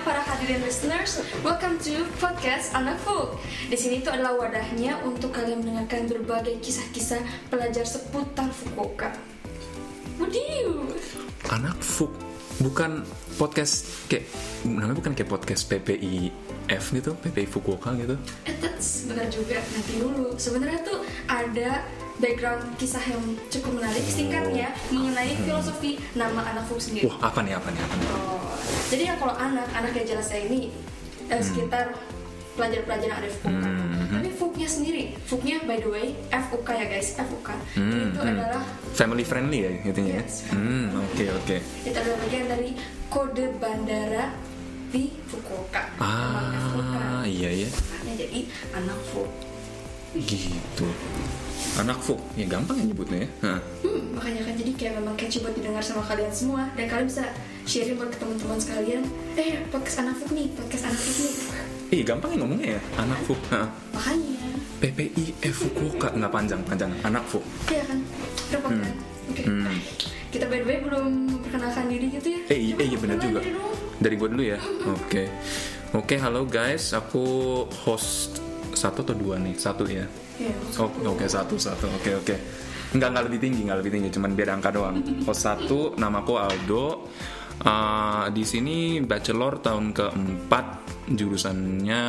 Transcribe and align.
para 0.00 0.24
hadirin 0.24 0.64
listeners. 0.64 1.20
Welcome 1.44 1.76
to 1.84 2.08
podcast 2.16 2.72
Anak 2.72 2.96
Fuk. 3.04 3.36
Di 3.68 3.76
sini 3.76 4.00
itu 4.00 4.08
adalah 4.08 4.32
wadahnya 4.32 4.96
untuk 5.04 5.36
kalian 5.36 5.60
mendengarkan 5.60 6.08
berbagai 6.08 6.56
kisah-kisah 6.64 7.20
pelajar 7.52 7.84
seputar 7.84 8.48
Fukuoka. 8.48 9.12
Wudiu. 10.16 10.96
Anak 11.52 11.76
Fuk 11.84 12.16
bukan 12.64 13.04
podcast 13.36 14.08
kayak 14.08 14.24
namanya 14.64 14.96
bukan 14.96 15.12
kayak 15.12 15.28
podcast 15.28 15.68
PPIF 15.68 16.84
gitu, 16.96 17.12
PPI 17.20 17.44
Fukuoka 17.44 17.92
gitu. 18.00 18.16
Eh, 18.48 18.56
that's 18.56 19.04
benar 19.04 19.28
juga. 19.28 19.60
Nanti 19.60 20.00
dulu. 20.00 20.32
Sebenarnya 20.40 20.80
tuh 20.80 21.04
ada 21.28 21.84
background 22.20 22.62
kisah 22.76 23.02
yang 23.02 23.22
cukup 23.48 23.80
menarik 23.80 24.04
singkatnya 24.06 24.68
mengenai 24.92 25.34
filosofi 25.42 25.96
nama 26.12 26.44
Anak 26.52 26.68
Fuk 26.68 26.78
sendiri. 26.78 27.08
Wah, 27.08 27.32
apa 27.32 27.40
nih 27.40 27.56
apa 27.56 27.68
nih 27.72 27.80
apa 27.80 27.94
nih? 27.96 28.08
Oh, 28.12 28.52
jadi 28.92 29.02
ya 29.10 29.14
kalau 29.16 29.34
anak, 29.40 29.66
anak 29.72 29.92
yang 29.96 30.06
jelas 30.14 30.28
saya 30.28 30.46
ini 30.46 30.70
eh, 31.32 31.42
sekitar 31.42 31.96
pelajar-pelajar 32.60 33.06
yang 33.08 33.18
ada 33.24 33.28
di 33.30 33.36
FUK. 33.40 33.48
Hmm. 33.48 34.08
Tapi 34.10 34.28
FUK-nya 34.36 34.68
sendiri, 34.68 35.02
FUK-nya 35.24 35.56
by 35.64 35.78
the 35.80 35.88
way, 35.88 36.06
FUK 36.28 36.68
ya 36.76 36.86
guys, 36.92 37.08
FUK. 37.16 37.48
Hmm, 37.78 38.12
itu 38.12 38.20
hmm. 38.20 38.32
adalah 38.36 38.62
Family 38.92 39.24
friendly 39.24 39.58
ya 39.64 39.70
intinya 39.86 40.20
ya. 40.20 40.24
Hmm, 40.52 40.86
oke 40.92 41.24
oke. 41.40 41.56
itu 41.56 41.96
adalah 41.96 42.18
bagian 42.28 42.46
dari 42.52 42.70
kode 43.08 43.46
bandara 43.56 44.34
di 44.90 45.14
Fukuoka. 45.30 45.82
Nama 45.96 46.40
FUK. 46.74 46.94
Ah, 47.00 47.24
iya 47.24 47.50
ya. 47.64 47.68
Makanya 47.70 48.14
jadi 48.28 48.40
anak 48.76 48.98
FUK. 49.14 49.30
Gitu. 50.14 50.86
Anak 51.78 52.02
Fuk, 52.02 52.18
ya 52.34 52.50
gampang 52.50 52.82
ya 52.82 52.84
nyebutnya 52.90 53.18
ya. 53.24 53.28
Hah. 53.46 53.60
Hmm, 53.86 54.02
makanya 54.18 54.42
kan 54.42 54.54
jadi 54.58 54.72
kayak 54.74 54.92
memang 54.98 55.14
catchy 55.14 55.38
buat 55.38 55.54
didengar 55.54 55.84
sama 55.84 56.02
kalian 56.02 56.32
semua 56.34 56.66
dan 56.74 56.90
kalian 56.90 57.06
bisa 57.06 57.24
sharing 57.62 57.94
buat 57.94 58.10
ke 58.10 58.18
teman-teman 58.18 58.58
sekalian. 58.58 59.02
Eh, 59.38 59.62
podcast 59.70 60.02
anak 60.02 60.18
FUK 60.18 60.30
nih, 60.34 60.46
podcast 60.58 60.90
anak 60.90 60.98
FUK 60.98 61.18
nih. 61.22 61.34
Ih, 61.90 62.02
gampang 62.02 62.30
ya 62.34 62.38
ngomongnya 62.42 62.68
ya. 62.78 62.80
Anak 62.98 63.18
Fuk. 63.22 63.38
Hah. 63.54 63.70
Makanya. 63.94 64.50
PPIF 64.80 65.54
Fukuoka 65.54 66.08
nggak 66.16 66.32
panjang 66.32 66.60
panjang. 66.66 66.90
Anak 67.06 67.22
Fuk. 67.28 67.44
Iya 67.70 67.84
kan, 67.86 67.98
repot 68.50 68.72
kan? 68.72 68.94
Oke. 69.30 69.42
Hmm. 69.46 69.76
Kita 70.30 70.44
by 70.46 70.58
the 70.62 70.66
way 70.66 70.78
belum 70.82 71.06
memperkenalkan 71.38 71.86
diri 71.86 72.06
gitu 72.10 72.28
ya? 72.34 72.40
Eh, 72.50 72.58
iya, 72.58 72.74
eh, 72.78 72.86
iya 72.88 72.98
benar 72.98 73.18
juga. 73.22 73.40
dari 74.00 74.14
gue 74.16 74.28
dulu 74.32 74.42
ya. 74.42 74.58
Oke. 74.96 75.28
Oke, 75.92 76.14
halo 76.16 76.48
guys. 76.48 76.96
Aku 76.96 77.22
host 77.84 78.49
satu 78.80 79.04
atau 79.04 79.12
dua 79.12 79.36
nih? 79.36 79.54
Satu 79.60 79.84
ya. 79.84 80.08
Iya, 80.40 80.54
Oh, 80.80 80.88
oke 81.12 81.28
satu 81.28 81.60
satu. 81.60 81.86
Oke 82.00 82.16
oke. 82.16 82.36
Enggak 82.96 83.08
enggak 83.14 83.24
lebih 83.30 83.40
tinggi, 83.44 83.60
enggak 83.68 83.78
lebih 83.84 83.92
tinggi, 83.94 84.08
cuman 84.10 84.30
biar 84.34 84.48
angka 84.56 84.70
doang. 84.74 84.96
Host 85.22 85.42
satu, 85.46 85.94
namaku 85.94 86.34
Aldo. 86.40 86.86
Uh, 87.60 88.24
di 88.32 88.40
sini 88.42 89.04
bachelor 89.04 89.60
tahun 89.60 89.92
keempat, 89.92 90.66
jurusannya 91.12 92.00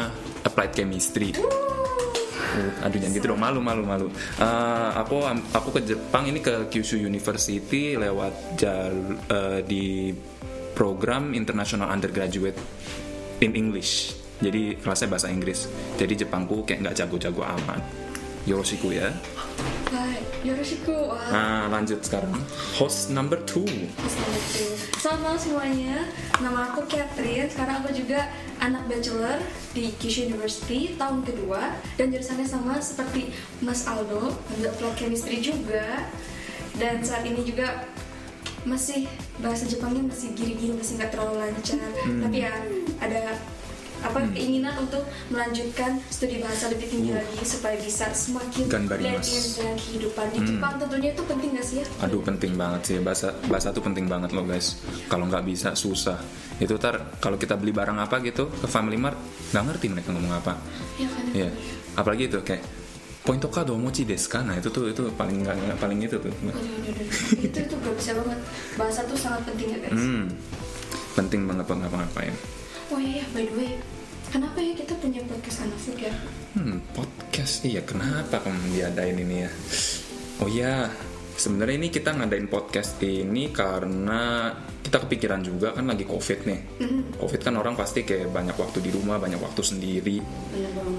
applied 0.48 0.72
chemistry. 0.72 1.36
Uh, 1.36 2.84
aduh 2.84 2.98
jangan 3.00 3.16
gitu 3.16 3.26
dong 3.36 3.42
malu 3.44 3.60
malu 3.60 3.84
malu. 3.84 4.08
Uh, 4.40 4.90
aku 4.96 5.28
aku 5.28 5.70
ke 5.76 5.82
Jepang 5.92 6.24
ini 6.32 6.40
ke 6.40 6.72
Kyushu 6.72 6.98
University 7.04 8.00
lewat 8.00 8.56
jal 8.56 8.96
uh, 9.28 9.60
di 9.62 10.16
program 10.72 11.36
International 11.36 11.92
Undergraduate 11.92 12.58
in 13.44 13.54
English. 13.54 14.21
Jadi 14.42 14.76
kelasnya 14.82 15.08
bahasa 15.08 15.30
Inggris. 15.30 15.70
Jadi 15.96 16.26
Jepangku 16.26 16.66
kayak 16.66 16.90
nggak 16.90 16.96
jago-jago 17.06 17.46
amat. 17.46 17.82
Yoroshiku 18.50 18.90
ya. 18.90 19.14
Yoroshiku. 20.42 21.14
Wah, 21.14 21.22
Nah 21.30 21.64
lanjut 21.70 22.02
sekarang. 22.02 22.34
Host 22.74 23.14
number 23.14 23.38
two. 23.46 23.66
Assalamualaikum. 24.02 24.70
Selamat 24.98 25.22
malam 25.22 25.38
semuanya. 25.38 25.96
Nama 26.42 26.60
aku 26.74 26.82
Catherine. 26.90 27.46
Sekarang 27.46 27.86
aku 27.86 27.94
juga 27.94 28.26
anak 28.58 28.90
bachelor 28.90 29.38
di 29.78 29.94
Kyushu 30.02 30.34
University 30.34 30.98
tahun 30.98 31.22
kedua 31.22 31.78
dan 31.94 32.10
jurusannya 32.10 32.48
sama 32.50 32.82
seperti 32.82 33.30
Mas 33.62 33.86
Aldo, 33.86 34.34
ambil 34.34 34.74
applied 34.74 34.98
chemistry 34.98 35.46
juga. 35.46 36.10
Dan 36.82 37.06
saat 37.06 37.22
ini 37.22 37.46
juga 37.46 37.86
masih 38.66 39.06
bahasa 39.42 39.70
Jepangnya 39.70 40.06
masih 40.10 40.34
giri-giri 40.34 40.74
masih 40.74 40.98
nggak 40.98 41.14
terlalu 41.14 41.38
lancar. 41.38 41.78
Hmm. 42.02 42.26
Tapi 42.26 42.38
ya 42.42 42.54
ada 42.98 43.38
apa 44.02 44.18
keinginan 44.30 44.74
untuk 44.78 45.02
melanjutkan 45.28 46.02
studi 46.08 46.38
bahasa 46.38 46.68
lebih 46.68 46.88
tinggi 46.88 47.10
Uh. 47.10 47.18
lagi 47.18 47.44
supaya 47.44 47.76
bisa 47.76 48.10
semakin 48.10 48.66
Ganbarimasu. 48.66 49.14
blend 49.14 49.30
in 49.32 49.44
dengan 49.54 49.76
kehidupan 49.78 50.26
di 50.28 50.38
Hmm. 50.38 50.48
Jepang 50.48 50.74
tentunya 50.76 51.10
itu 51.12 51.24
penting 51.24 51.50
gak 51.52 51.64
sih 51.64 51.76
ya? 51.78 51.86
Aduh 52.02 52.22
penting 52.22 52.52
banget 52.54 52.82
sih 52.84 52.96
bahasa 52.98 53.28
bahasa 53.46 53.70
tuh 53.70 53.82
penting 53.82 54.06
banget 54.06 54.32
loh 54.32 54.44
guys. 54.44 54.82
Kalau 55.06 55.26
nggak 55.26 55.44
bisa 55.44 55.70
susah. 55.74 56.18
Itu 56.58 56.76
tar 56.76 56.98
kalau 57.18 57.36
kita 57.36 57.56
beli 57.56 57.72
barang 57.72 57.98
apa 57.98 58.22
gitu 58.22 58.50
ke 58.50 58.66
Family 58.66 58.96
Mart 58.96 59.18
nggak 59.50 59.64
ngerti 59.64 59.86
mereka 59.88 60.10
ngomong 60.12 60.34
apa. 60.36 60.54
Ya 60.96 61.08
kan? 61.08 61.24
Iya. 61.32 61.50
Apalagi 61.94 62.24
itu 62.26 62.40
kayak 62.40 62.64
poin 63.22 63.38
toka 63.38 63.62
domochi 63.64 64.02
desu 64.02 64.28
ka? 64.28 64.40
Nah 64.40 64.56
itu 64.56 64.68
tuh 64.68 64.88
itu 64.88 65.06
paling 65.12 65.42
nggak 65.42 65.78
paling 65.78 66.00
itu 66.00 66.16
tuh. 66.16 66.30
Aduh, 66.30 66.50
aduh, 66.50 66.90
aduh. 66.92 67.08
itu 67.40 67.58
itu 67.60 67.74
gak 67.76 67.96
bisa 67.96 68.12
banget 68.16 68.40
bahasa 68.76 69.02
tuh 69.04 69.14
sangat 69.16 69.42
penting 69.44 69.68
ya 69.70 69.80
guys 69.80 69.94
Hmm. 69.94 70.26
Penting 71.12 71.42
banget 71.44 71.66
buat 71.66 71.78
ngapa-ngapain. 71.78 72.34
Oh 72.92 73.00
iya 73.00 73.24
by 73.32 73.44
the 73.48 73.56
way 73.56 73.72
kenapa 74.32 74.58
ya 74.60 74.74
kita 74.76 74.94
punya 75.00 75.20
podcast 75.28 75.58
anak 75.64 75.80
food 75.80 76.00
ya 76.00 76.14
Hmm, 76.52 76.84
podcast 76.92 77.64
iya 77.64 77.80
kenapa 77.80 78.44
kamu 78.44 78.76
diadain 78.76 79.16
ini 79.16 79.48
ya? 79.48 79.52
Oh 80.44 80.52
iya, 80.52 80.92
sebenarnya 81.40 81.80
ini 81.80 81.88
kita 81.88 82.12
ngadain 82.12 82.52
podcast 82.52 83.00
ini 83.00 83.56
karena 83.56 84.52
kita 84.84 85.08
kepikiran 85.08 85.40
juga 85.40 85.72
kan 85.72 85.88
lagi 85.88 86.04
covid 86.04 86.44
nih. 86.44 86.60
Covid 87.16 87.40
kan 87.40 87.56
orang 87.56 87.80
pasti 87.80 88.04
kayak 88.04 88.36
banyak 88.36 88.60
waktu 88.60 88.84
di 88.84 88.92
rumah, 88.92 89.16
banyak 89.16 89.40
waktu 89.40 89.64
sendiri, 89.64 90.20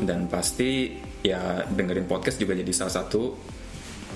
dan 0.08 0.24
pasti 0.32 0.96
ya 1.20 1.68
dengerin 1.68 2.08
podcast 2.08 2.40
juga 2.40 2.56
jadi 2.56 2.72
salah 2.72 3.04
satu 3.04 3.36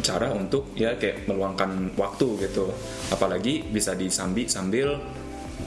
cara 0.01 0.33
untuk 0.33 0.73
ya 0.73 0.97
kayak 0.97 1.29
meluangkan 1.29 1.93
waktu 2.01 2.49
gitu. 2.49 2.73
Apalagi 3.13 3.61
bisa 3.61 3.93
disambi 3.93 4.49
sambil 4.49 4.97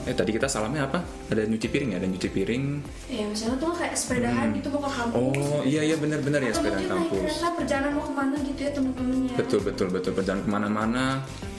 eh 0.00 0.12
tadi 0.12 0.30
kita 0.30 0.46
salamnya 0.46 0.84
apa? 0.84 1.02
Ada 1.28 1.44
nyuci 1.44 1.66
piring 1.66 1.90
ya? 1.90 1.96
Ada 1.96 2.08
nyuci 2.08 2.28
piring. 2.28 2.64
ya 3.06 3.24
misalnya 3.24 3.56
tuh 3.58 3.70
kayak 3.72 3.94
sepedahan 3.94 4.46
gitu 4.52 4.68
mau 4.70 4.80
ke 4.80 4.90
kampus 4.92 5.18
Oh 5.18 5.60
iya 5.62 5.82
iya 5.82 5.94
benar-benar 5.94 6.40
ya 6.40 6.48
atau 6.48 6.56
sepeda 6.56 6.72
mungkin 6.72 6.86
naik 6.86 6.94
kampus. 7.02 7.20
kereta 7.20 7.48
perjalanan 7.52 7.90
mau 7.92 8.02
ke 8.02 8.12
mana 8.12 8.36
gitu 8.40 8.60
ya 8.60 8.70
teman-temannya 8.72 9.34
Betul 9.36 9.60
betul 9.60 9.86
betul 9.88 10.12
perjalanan 10.12 10.42
ke 10.42 10.50
mana-mana 10.50 11.04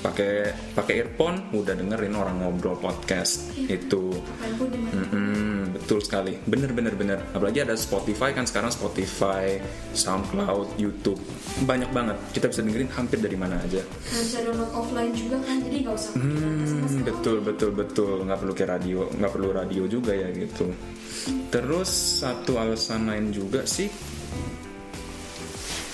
pakai 0.02 0.34
pakai 0.72 0.94
earphone 0.98 1.38
udah 1.52 1.74
dengerin 1.74 2.14
orang 2.14 2.36
ngobrol 2.38 2.76
podcast 2.76 3.52
Iya. 3.54 3.78
itu. 3.78 4.04
mana 4.40 4.90
Mm-mm, 4.90 5.51
betul 5.82 6.00
sekali, 6.00 6.38
bener 6.46 6.72
bener 6.72 6.94
bener. 6.94 7.20
Apalagi 7.34 7.66
ada 7.66 7.74
Spotify 7.74 8.32
kan 8.32 8.46
sekarang 8.46 8.70
Spotify, 8.70 9.58
SoundCloud, 9.92 10.78
YouTube 10.78 11.18
banyak 11.66 11.90
banget. 11.90 12.18
Kita 12.32 12.48
bisa 12.48 12.62
dengerin 12.62 12.92
hampir 12.94 13.18
dari 13.18 13.36
mana 13.36 13.58
aja. 13.60 13.82
Nah, 13.82 14.22
bisa 14.22 14.40
download 14.46 14.72
offline 14.72 15.12
juga 15.18 15.38
kan 15.42 15.58
jadi 15.60 15.78
nggak 15.84 15.96
usah 15.98 16.14
Hmm, 16.16 17.02
betul 17.04 17.38
betul 17.42 17.72
betul. 17.74 18.16
Nggak 18.24 18.40
perlu 18.40 18.54
kayak 18.54 18.72
radio, 18.78 19.00
nggak 19.10 19.32
perlu 19.34 19.50
radio 19.50 19.84
juga 19.90 20.12
ya 20.14 20.30
gitu. 20.32 20.70
Terus 21.50 21.90
satu 22.24 22.62
alasan 22.62 23.10
lain 23.10 23.34
juga 23.34 23.66
sih, 23.66 23.90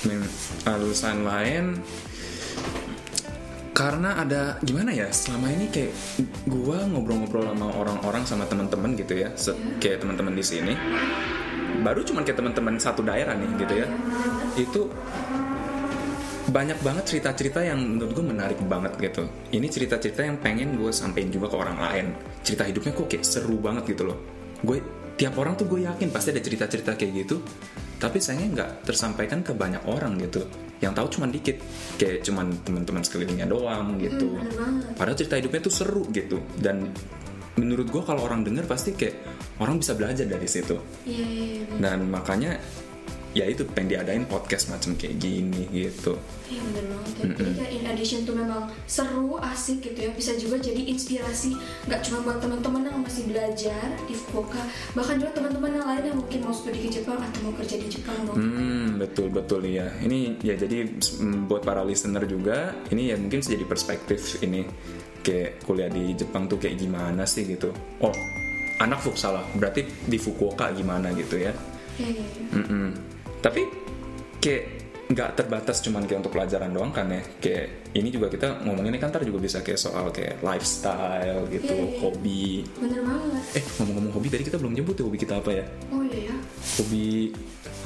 Men- 0.05 0.29
alasan 0.63 1.25
lain 1.25 1.65
karena 3.77 4.17
ada 4.17 4.57
gimana 4.65 4.89
ya 4.89 5.05
selama 5.13 5.53
ini 5.53 5.69
kayak 5.69 5.93
gua 6.49 6.81
ngobrol-ngobrol 6.89 7.45
sama 7.45 7.69
orang-orang 7.77 8.23
sama 8.25 8.49
teman-teman 8.49 8.97
gitu 8.97 9.21
ya 9.21 9.29
se- 9.37 9.53
kayak 9.77 10.01
teman-teman 10.01 10.33
di 10.33 10.41
sini. 10.41 10.73
Baru 11.85 12.01
cuman 12.01 12.25
kayak 12.25 12.41
teman-teman 12.41 12.81
satu 12.81 13.05
daerah 13.05 13.37
nih 13.37 13.49
gitu 13.61 13.73
ya. 13.77 13.87
Itu 14.57 14.81
banyak 16.49 16.81
banget 16.81 17.05
cerita-cerita 17.05 17.61
yang 17.61 17.77
menurut 17.77 18.17
gue 18.17 18.25
menarik 18.25 18.57
banget 18.65 18.97
gitu. 18.97 19.29
Ini 19.53 19.69
cerita-cerita 19.69 20.25
yang 20.25 20.41
pengen 20.41 20.73
gue 20.73 20.89
sampein 20.89 21.29
juga 21.29 21.53
ke 21.53 21.57
orang 21.61 21.77
lain. 21.77 22.05
Cerita 22.41 22.65
hidupnya 22.65 22.97
kok 22.97 23.05
kayak 23.13 23.29
seru 23.29 23.61
banget 23.61 23.93
gitu 23.93 24.09
loh. 24.09 24.17
Gue 24.65 24.81
tiap 25.21 25.37
orang 25.37 25.53
tuh 25.53 25.69
gue 25.69 25.85
yakin 25.85 26.09
pasti 26.09 26.33
ada 26.33 26.41
cerita-cerita 26.41 26.97
kayak 26.97 27.13
gitu. 27.13 27.45
Tapi 28.01 28.17
sayangnya 28.17 28.49
nggak 28.57 28.71
tersampaikan 28.89 29.45
ke 29.45 29.53
banyak 29.53 29.85
orang 29.85 30.17
gitu 30.17 30.49
yang 30.77 30.93
tahu 30.93 31.07
cuman 31.09 31.29
dikit 31.33 31.57
kayak 31.97 32.21
cuman 32.21 32.53
teman-teman 32.61 33.01
sekelilingnya 33.01 33.49
doang 33.49 33.97
gitu. 33.97 34.37
Hmm, 34.37 34.93
padahal 34.93 35.17
cerita 35.17 35.41
hidupnya 35.41 35.61
tuh 35.65 35.73
seru 35.73 36.03
gitu. 36.13 36.37
Dan 36.53 36.93
menurut 37.57 37.89
gue 37.89 38.03
kalau 38.05 38.21
orang 38.21 38.45
denger 38.45 38.69
pasti 38.69 38.93
kayak 38.93 39.17
orang 39.57 39.81
bisa 39.81 39.97
belajar 39.97 40.29
dari 40.29 40.45
situ. 40.45 40.77
Iya 41.05 41.25
iya 41.25 41.61
bener. 41.65 41.81
dan 41.81 41.99
makanya 42.05 42.51
ya 43.35 43.45
itu 43.47 43.67
pengen 43.73 43.97
diadain 43.97 44.23
podcast 44.27 44.71
macam 44.71 44.95
kayak 44.95 45.19
gini 45.19 45.67
gitu 45.71 46.15
Iya 46.47 46.61
bener 46.63 46.83
banget 46.87 47.11
ya. 47.11 47.25
Jadi 47.35 47.51
kayak 47.59 47.71
in 47.75 47.83
addition 47.91 48.19
tuh 48.23 48.35
memang 48.39 48.71
seru, 48.87 49.35
asik 49.43 49.83
gitu 49.83 49.99
ya. 50.07 50.11
Bisa 50.15 50.31
juga 50.39 50.55
jadi 50.63 50.79
inspirasi 50.79 51.59
nggak 51.91 52.01
cuma 52.07 52.23
buat 52.23 52.39
teman-teman 52.39 52.87
yang 52.87 52.97
masih 53.03 53.27
belajar 53.27 53.87
di 54.07 54.15
Fukuoka, 54.15 54.63
bahkan 54.95 55.19
juga 55.19 55.35
teman-teman 55.35 55.75
yang 55.75 55.85
lain 55.91 56.03
yang 56.07 56.17
mungkin 56.23 56.39
mau 56.47 56.55
studi 56.55 56.79
ke 56.87 56.89
Jepang 56.89 57.19
atau 57.19 57.39
mau 57.43 57.53
kerja 57.59 57.75
di 57.75 57.87
Jepang. 57.91 58.15
Mau 58.23 58.35
Hmm, 58.39 58.95
betul 58.95 59.27
betul 59.27 59.67
ya. 59.67 59.91
Ini 59.99 60.39
ya 60.39 60.55
jadi 60.55 60.87
mm, 60.87 61.51
buat 61.51 61.67
para 61.67 61.83
listener 61.83 62.23
juga, 62.23 62.71
ini 62.95 63.11
ya 63.11 63.19
mungkin 63.19 63.43
jadi 63.43 63.67
perspektif 63.67 64.39
ini 64.39 64.63
kayak 65.19 65.67
kuliah 65.67 65.91
di 65.91 66.15
Jepang 66.15 66.47
tuh 66.47 66.55
kayak 66.63 66.79
gimana 66.79 67.27
sih 67.27 67.43
gitu. 67.43 67.75
Oh, 67.99 68.15
anak 68.79 69.03
futsal 69.03 69.43
lah. 69.43 69.45
Berarti 69.51 69.83
di 69.83 70.15
Fukuoka 70.15 70.71
gimana 70.71 71.11
gitu 71.11 71.35
ya? 71.35 71.51
Iya, 71.99 72.07
iya, 72.07 72.23
iya. 72.23 73.06
Tapi 73.47 73.61
kayak 74.43 74.63
nggak 75.07 75.39
terbatas 75.39 75.79
cuman 75.79 76.03
kayak 76.03 76.19
untuk 76.19 76.35
pelajaran 76.35 76.67
doang 76.75 76.91
kan 76.91 77.07
ya. 77.07 77.23
Kayak 77.39 77.95
ini 77.95 78.11
juga 78.11 78.27
kita 78.27 78.59
ngomonginnya 78.67 78.99
kan 78.99 79.07
ntar 79.07 79.23
juga 79.23 79.39
bisa 79.39 79.63
kayak 79.63 79.79
soal 79.79 80.11
kayak 80.11 80.43
lifestyle 80.43 81.47
gitu, 81.47 81.71
Iya, 81.71 81.87
iya. 81.87 81.99
hobi. 82.03 82.47
Bener 82.75 83.01
banget. 83.07 83.43
Eh 83.55 83.63
ngomong-ngomong 83.79 84.11
hobi 84.19 84.27
tadi 84.27 84.43
kita 84.43 84.59
belum 84.59 84.75
nyebut 84.75 84.99
ya 84.99 85.03
hobi 85.07 85.17
kita 85.17 85.33
apa 85.39 85.51
ya? 85.55 85.65
Oh 85.95 86.03
iya 86.03 86.19
ya. 86.27 86.35
Hobi 86.75 87.31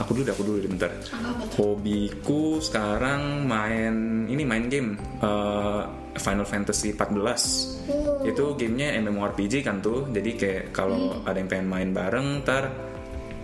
aku 0.02 0.10
dulu 0.18 0.24
deh, 0.26 0.34
aku 0.34 0.44
dulu 0.50 0.58
deh 0.66 0.72
bentar. 0.74 0.90
Apa? 0.98 1.44
Hobiku 1.62 2.58
sekarang 2.58 3.46
main 3.46 4.26
ini 4.26 4.42
main 4.42 4.66
game 4.66 4.98
eh, 5.22 5.82
Final 6.18 6.50
Fantasy 6.50 6.98
14. 6.98 7.86
Oh. 7.86 8.26
Itu 8.26 8.58
gamenya 8.58 8.98
MMORPG 8.98 9.62
kan 9.62 9.78
tuh. 9.78 10.10
Jadi 10.10 10.42
kayak 10.42 10.64
kalau 10.74 11.22
ada 11.22 11.38
yang 11.38 11.46
pengen 11.48 11.70
main 11.70 11.90
bareng 11.94 12.42
ntar 12.42 12.91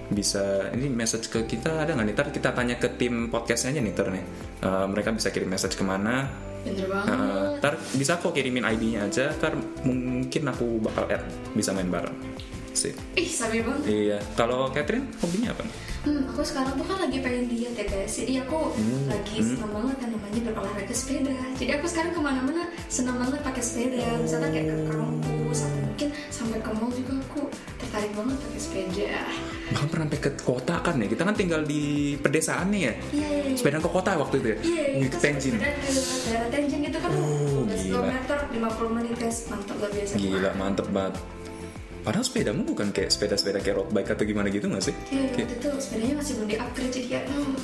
bisa 0.08 0.72
ini 0.72 0.88
message 0.88 1.28
ke 1.28 1.44
kita 1.44 1.84
ada 1.84 1.92
nggak 1.92 2.08
nih? 2.08 2.16
Ntar 2.16 2.28
kita 2.32 2.50
tanya 2.56 2.76
ke 2.80 2.88
tim 2.96 3.28
podcastnya 3.28 3.76
aja 3.76 3.82
nih 3.84 3.94
ntar 3.94 4.08
nih. 4.12 4.26
Eh, 4.64 4.86
mereka 4.88 5.10
bisa 5.12 5.30
kirim 5.32 5.52
message 5.52 5.76
ke 5.76 5.84
mana? 5.84 6.28
Bener 6.64 6.88
banget. 6.88 7.12
Eh, 7.12 7.48
ntar 7.60 7.74
bisa 7.96 8.12
kok 8.20 8.32
kirimin 8.32 8.64
ID-nya 8.64 9.08
aja. 9.08 9.26
Ntar 9.36 9.54
mungkin 9.84 10.44
aku 10.48 10.80
bakal 10.80 11.12
add 11.12 11.24
bisa 11.52 11.76
main 11.76 11.92
bareng. 11.92 12.16
Sip. 12.78 12.94
Ih, 13.14 13.26
sabi 13.26 13.66
banget. 13.66 13.90
Iya. 13.90 14.18
Kalau 14.38 14.70
Catherine 14.70 15.10
hobinya 15.18 15.50
apa? 15.50 15.66
Hmm, 16.06 16.24
aku 16.24 16.40
sekarang 16.40 16.78
tuh 16.78 16.86
kan 16.86 17.02
lagi 17.02 17.20
pengen 17.20 17.50
diet 17.50 17.74
ya 17.74 17.84
guys 17.84 18.16
Jadi 18.16 18.40
aku 18.40 18.72
lagi 19.10 19.44
senang 19.44 19.76
banget 19.76 19.98
kan 19.98 20.08
namanya 20.08 20.40
berolahraga 20.46 20.96
sepeda 20.96 21.36
Jadi 21.58 21.72
aku 21.74 21.84
sekarang 21.84 22.16
ke 22.16 22.22
mana-mana 22.22 22.64
senang 22.88 23.20
banget 23.20 23.44
pakai 23.44 23.60
sepeda 23.60 24.08
Misalnya 24.16 24.48
kayak 24.48 24.68
ke 24.72 24.88
kampus 24.88 25.60
atau 25.60 25.80
mungkin 25.84 26.08
sampai 26.32 26.60
ke 26.62 26.72
mall 26.72 26.92
juga 26.94 27.14
aku 27.20 27.42
tertarik 27.76 28.12
banget 28.14 28.38
pakai 28.40 28.62
sepeda 28.62 29.10
Bahkan 29.68 29.88
pernah 29.90 30.06
sampai 30.08 30.22
ke 30.22 30.32
kota 30.40 30.76
kan 30.80 30.96
ya? 30.96 31.08
Kita 31.10 31.24
kan 31.26 31.36
tinggal 31.36 31.62
di 31.66 31.84
pedesaan 32.16 32.68
nih 32.72 32.82
ya. 32.82 32.94
Iya, 33.12 33.28
iya, 33.28 33.40
iya 33.44 33.58
Sepeda 33.60 33.78
ke 33.78 33.90
kota 33.92 34.12
waktu 34.16 34.36
itu 34.38 34.48
ya? 34.48 34.58
Iya, 34.64 34.84
Di 34.96 35.00
itu 35.04 35.18
Tenjin. 35.18 35.54
sepeda 35.60 35.70
ke 35.76 35.90
daerah 36.24 36.48
Tenjin 36.48 36.82
itu 36.86 37.00
kan 37.02 37.12
Oh, 37.12 37.68
12 37.68 37.84
gila. 37.84 38.00
km 38.56 38.72
50 38.80 38.96
menit 38.96 39.14
guys 39.18 39.38
Mantap 39.50 39.76
luar 39.76 39.92
biasa 39.92 40.14
Gila, 40.16 40.50
mantep 40.56 40.88
banget. 40.88 41.16
Padahal 42.08 42.24
sepedamu 42.24 42.64
bukan 42.64 42.96
kayak 42.96 43.12
sepeda-sepeda 43.12 43.60
kayak 43.60 43.84
road 43.84 43.92
bike 43.92 44.16
atau 44.16 44.24
gimana 44.24 44.48
gitu 44.48 44.72
gak 44.72 44.80
sih? 44.80 44.96
Iya, 45.12 45.28
Kayak- 45.28 45.44
waktu 45.44 45.56
itu 45.60 45.70
sepedanya 45.76 46.16
masih 46.16 46.34
belum 46.40 46.48
di-upgrade 46.48 46.92
jadi 46.96 47.08
ya 47.12 47.22
hmm. 47.28 47.56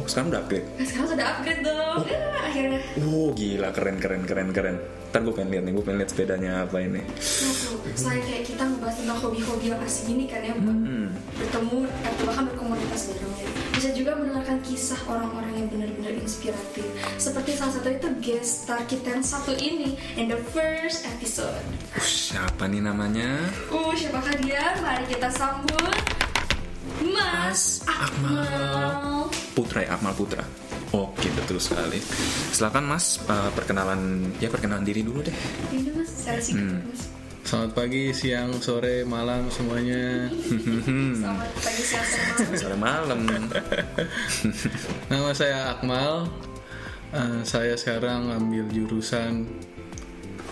oh, 0.00 0.04
sekarang 0.08 0.28
udah 0.32 0.40
upgrade. 0.40 0.66
Nah, 0.72 0.86
sekarang 0.88 1.08
sudah 1.12 1.26
upgrade 1.28 1.60
dong 1.60 2.00
Ya, 2.08 2.20
akhirnya 2.40 2.80
Oh, 3.04 3.28
gila, 3.36 3.68
keren, 3.76 3.96
keren, 4.00 4.22
keren, 4.24 4.48
keren. 4.56 4.76
Ntar 5.12 5.20
gue 5.20 5.34
pengen 5.36 5.50
lihat 5.52 5.62
nih, 5.62 5.72
gue 5.76 5.84
pengen 5.84 5.98
lihat 6.00 6.10
sepedanya 6.10 6.52
apa 6.64 6.76
ini. 6.80 7.00
Nah, 7.04 7.12
tuh, 7.60 7.76
selain 7.92 8.22
kayak 8.24 8.42
kita 8.48 8.62
ngebahas 8.64 8.96
tentang 8.96 9.18
hobi-hobi 9.20 9.66
yang 9.68 9.80
asing 9.84 10.06
ini 10.10 10.24
kan 10.26 10.40
ya 10.40 10.54
Hmm. 10.56 11.12
bertemu 11.36 11.78
atau 11.84 12.22
bahkan 12.24 12.44
berkomunitas 12.48 13.12
dalamnya 13.12 13.46
bisa 13.84 14.00
juga 14.00 14.16
mendengarkan 14.16 14.64
kisah 14.64 14.96
orang-orang 15.04 15.60
yang 15.60 15.68
benar-benar 15.68 16.16
inspiratif 16.16 16.88
seperti 17.20 17.52
salah 17.52 17.76
satu 17.76 17.92
itu 17.92 18.08
guest 18.24 18.64
star 18.64 18.80
kita 18.88 19.12
yang 19.12 19.20
satu 19.20 19.52
ini 19.60 20.00
in 20.16 20.32
the 20.32 20.40
first 20.56 21.04
episode 21.04 21.60
Uh, 21.92 22.00
siapa 22.00 22.64
nih 22.64 22.80
namanya? 22.80 23.44
uh 23.68 23.92
siapakah 23.92 24.40
dia 24.40 24.72
mari 24.80 25.04
kita 25.04 25.28
sambut 25.36 25.92
Mas 27.04 27.84
Akmal 27.84 29.28
Putra 29.52 29.84
ya, 29.84 30.00
Akmal 30.00 30.16
Putra. 30.16 30.48
Oke, 30.88 31.28
betul 31.36 31.60
sekali. 31.60 32.00
Silakan 32.56 32.88
Mas, 32.88 33.20
eh, 33.20 33.50
perkenalan 33.52 34.32
ya 34.40 34.48
perkenalan 34.48 34.80
diri 34.80 35.04
dulu 35.04 35.20
deh. 35.20 35.36
ini 35.70 35.92
mas 35.92 36.08
secara 36.08 36.40
singkat 36.40 36.72
Hmm. 36.72 36.88
mas 36.88 37.02
Selamat 37.44 37.76
pagi, 37.76 38.08
siang, 38.10 38.56
sore, 38.56 39.04
malam 39.04 39.52
semuanya. 39.52 40.32
selamat 40.32 41.50
pagi 41.54 41.82
siang 41.84 42.06
sore 42.06 42.24
malam 42.24 42.56
Sore 42.56 42.76
malam. 42.76 43.20
Nama 45.12 45.30
saya 45.32 45.76
Akmal. 45.76 46.28
Eh, 47.14 47.40
saya 47.44 47.76
sekarang 47.76 48.32
ambil 48.32 48.64
jurusan 48.68 49.46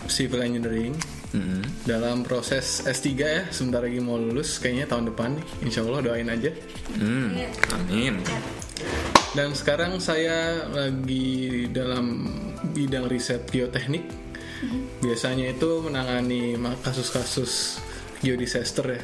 Civil 0.07 0.45
Engineering 0.45 0.95
Mm-mm. 1.33 1.65
dalam 1.83 2.23
proses 2.23 2.85
S3 2.85 3.07
ya. 3.17 3.43
Sebentar 3.49 3.81
lagi 3.81 3.99
mau 3.99 4.15
lulus, 4.15 4.61
kayaknya 4.61 4.87
tahun 4.87 5.11
depan 5.11 5.41
nih. 5.41 5.47
Insya 5.65 5.81
Allah 5.83 6.01
doain 6.05 6.29
aja. 6.29 6.51
Hmm, 6.95 7.33
Iya. 7.35 7.51
Amin. 7.75 8.15
Dan 9.33 9.57
sekarang 9.57 9.97
saya 9.97 10.69
lagi 10.69 11.65
dalam 11.73 12.29
bidang 12.71 13.09
riset 13.09 13.49
geoteknik. 13.49 14.05
Biasanya 15.03 15.51
itu 15.51 15.83
menangani 15.83 16.55
kasus-kasus 16.81 17.83
geodisaster 18.23 18.87
ya. 18.87 19.03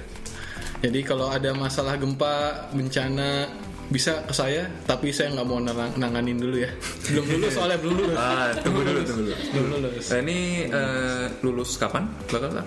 Jadi 0.78 1.02
kalau 1.02 1.26
ada 1.26 1.50
masalah 1.50 1.98
gempa, 1.98 2.70
bencana 2.70 3.50
bisa 3.88 4.22
ke 4.22 4.36
saya, 4.36 4.68
tapi 4.86 5.10
saya 5.10 5.32
nggak 5.34 5.46
mau 5.48 5.58
nang- 5.58 5.96
nanganin 5.98 6.38
dulu 6.38 6.60
ya. 6.62 6.70
Belum 7.10 7.24
lulus 7.26 7.50
soalnya 7.56 7.78
belum 7.82 7.94
lulus. 7.98 8.18
Ah, 8.20 8.52
tunggu 8.62 8.80
dulu, 8.84 9.00
tunggu 9.02 9.22
dulu. 9.26 9.36
Belum 9.50 9.68
lulus. 9.80 10.06
Eh, 10.12 10.20
ini 10.22 10.38
eh, 10.70 11.24
lulus 11.42 11.70
kapan? 11.80 12.06
Bakal 12.30 12.62
tak? 12.62 12.66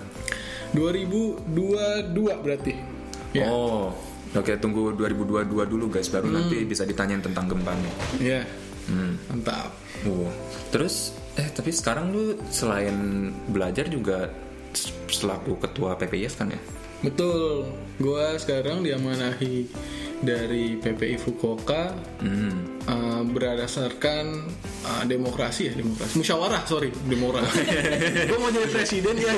2022 0.76 2.42
berarti. 2.42 2.72
Ya. 3.32 3.48
Oh, 3.48 3.96
oke 4.36 4.52
tunggu 4.60 4.92
2022 4.92 5.48
dulu 5.64 5.88
guys, 5.88 6.12
baru 6.12 6.28
nanti 6.28 6.68
bisa 6.68 6.84
ditanyain 6.84 7.24
tentang 7.24 7.48
gempanya. 7.48 7.88
Ya. 8.20 8.44
Hmm. 8.90 9.16
Mantap. 9.30 9.72
Oh. 10.04 10.28
Terus, 10.68 11.16
eh 11.32 11.48
tapi 11.48 11.70
sekarang 11.70 12.12
lu 12.12 12.22
selain 12.48 12.94
belajar 13.48 13.88
juga 13.88 14.28
selaku 15.08 15.56
ketua 15.58 15.96
PPIF 15.96 16.36
kan 16.36 16.48
ya? 16.48 16.60
Betul. 17.02 17.66
Gua 17.98 18.38
sekarang 18.38 18.80
diamanahi 18.80 19.66
dari 20.22 20.78
PPI 20.78 21.18
Fukuoka 21.18 21.90
Hmm. 22.22 22.78
uh, 22.86 23.26
berdasarkan 23.26 24.46
uh, 24.86 25.02
demokrasi 25.02 25.66
ya 25.66 25.74
demokrasi 25.74 26.14
musyawarah 26.14 26.62
sorry 26.62 26.94
demokrasi 26.94 27.58
gue 28.30 28.38
mau 28.38 28.46
jadi 28.46 28.70
presiden 28.70 29.18
ya 29.18 29.34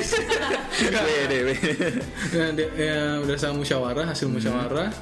nah, 2.37 2.49
de- 2.53 2.73
ya, 2.77 2.97
berdasarkan 3.25 3.57
musyawarah 3.57 4.05
hasil 4.05 4.29
musyawarah 4.29 4.93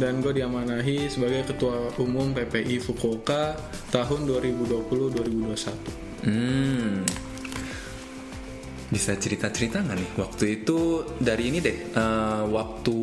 dan 0.00 0.24
gue 0.24 0.32
diamanahi 0.32 1.12
sebagai 1.12 1.52
ketua 1.52 1.92
umum 2.00 2.32
PPI 2.32 2.80
Fukuoka 2.80 3.56
tahun 3.92 4.24
2020-2021 4.24 6.02
Hmm. 6.22 7.02
Bisa 8.92 9.18
cerita-cerita 9.18 9.82
nggak 9.82 9.98
nih? 9.98 10.10
Waktu 10.22 10.44
itu 10.62 11.02
dari 11.18 11.50
ini 11.50 11.58
deh, 11.58 11.78
eh, 11.90 12.42
waktu 12.46 12.98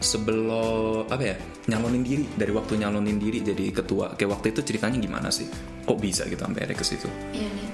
sebelum 0.00 1.04
apa 1.12 1.20
ya 1.20 1.36
nyalonin 1.68 2.00
diri. 2.00 2.24
Dari 2.32 2.52
waktu 2.56 2.80
nyalonin 2.80 3.20
diri 3.20 3.44
jadi 3.44 3.68
ketua. 3.76 4.16
Kayak 4.16 4.40
waktu 4.40 4.56
itu 4.56 4.60
ceritanya 4.64 4.96
gimana 4.96 5.28
sih? 5.28 5.44
Kok 5.84 5.98
bisa 6.00 6.24
gitu 6.32 6.40
sampai 6.40 6.64
ada 6.64 6.72
ke 6.72 6.84
situ? 6.86 7.10
Iya 7.36 7.48
nih. 7.52 7.68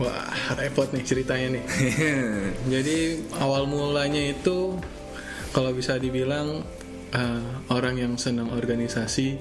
Wah 0.00 0.34
repot 0.58 0.90
nih 0.90 1.04
ceritanya 1.06 1.60
nih. 1.60 1.64
Jadi 2.74 2.96
awal 3.38 3.70
mulanya 3.70 4.22
itu 4.34 4.80
kalau 5.54 5.70
bisa 5.70 5.98
dibilang 6.00 6.62
uh, 7.14 7.72
orang 7.72 7.98
yang 7.98 8.12
senang 8.16 8.50
organisasi 8.50 9.38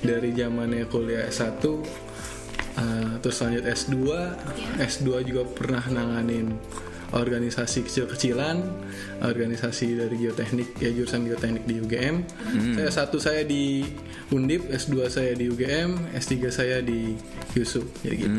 dari 0.00 0.32
zamannya 0.32 0.88
kuliah 0.88 1.28
S1 1.28 1.62
uh, 1.64 3.14
terus 3.20 3.36
lanjut 3.42 3.64
S2 3.64 3.96
S2 4.80 5.08
juga 5.26 5.42
pernah 5.48 5.84
nanganin 5.88 6.56
organisasi 7.06 7.86
kecil-kecilan 7.86 8.66
organisasi 9.22 9.94
dari 9.94 10.16
geoteknik 10.26 10.74
ya 10.82 10.90
jurusan 10.90 11.22
geoteknik 11.22 11.62
di 11.62 11.74
UGM 11.78 12.16
saya 12.74 12.90
satu 12.90 13.22
saya 13.22 13.46
di 13.46 13.86
Undip 14.34 14.66
S2 14.66 15.06
saya 15.06 15.32
di 15.38 15.46
UGM 15.46 16.18
S3 16.18 16.32
saya 16.50 16.82
di 16.82 17.14
YUSU 17.54 17.86
jadi 18.02 18.16
gitu 18.26 18.38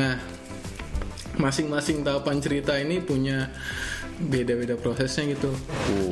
nah 0.00 0.16
masing-masing 1.36 2.00
tahapan 2.00 2.40
cerita 2.40 2.72
ini 2.80 3.00
punya 3.04 3.52
beda-beda 4.16 4.74
prosesnya 4.80 5.36
gitu. 5.36 5.52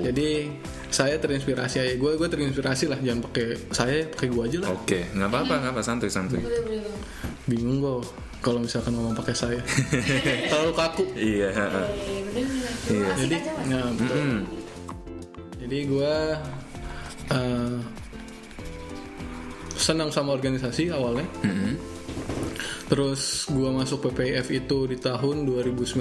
Jadi 0.05 0.53
saya 0.95 1.19
terinspirasi 1.19 1.77
aja. 1.83 1.93
Gue 1.99 2.15
gue 2.15 2.29
terinspirasi 2.31 2.87
lah 2.87 2.99
jangan 3.03 3.27
pakai 3.27 3.47
saya 3.75 4.07
pakai 4.07 4.29
gue 4.31 4.43
aja 4.47 4.59
lah. 4.63 4.69
oke 4.71 4.99
nggak 5.11 5.29
apa-apa 5.29 5.55
nggak 5.59 5.73
apa 5.75 5.81
santuy 5.83 6.11
santuy 6.11 6.39
Bingung 7.51 7.83
gue 7.83 7.99
kalau 8.39 8.61
misalkan 8.63 8.95
ngomong 8.95 9.17
pakai 9.19 9.35
saya. 9.35 9.61
Terlalu 10.53 10.73
kaku. 10.77 11.05
iya 11.19 11.49
Iya. 12.87 13.09
Jadi 13.19 13.37
nah, 13.73 13.89
betul. 13.97 14.17
Hmm. 14.21 14.41
Jadi 15.65 15.79
gue 15.89 16.15
eh, 17.33 17.77
senang 19.85 20.09
sama 20.09 20.33
organisasi 20.33 20.93
awalnya. 20.93 21.27
Mm-mm. 21.45 21.75
Terus 22.85 23.49
gua 23.49 23.73
masuk 23.73 24.09
PPIF 24.09 24.53
itu 24.53 24.79
di 24.89 24.97
tahun 25.01 25.49
2019 25.49 25.97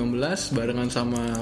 barengan 0.52 0.90
sama 0.92 1.40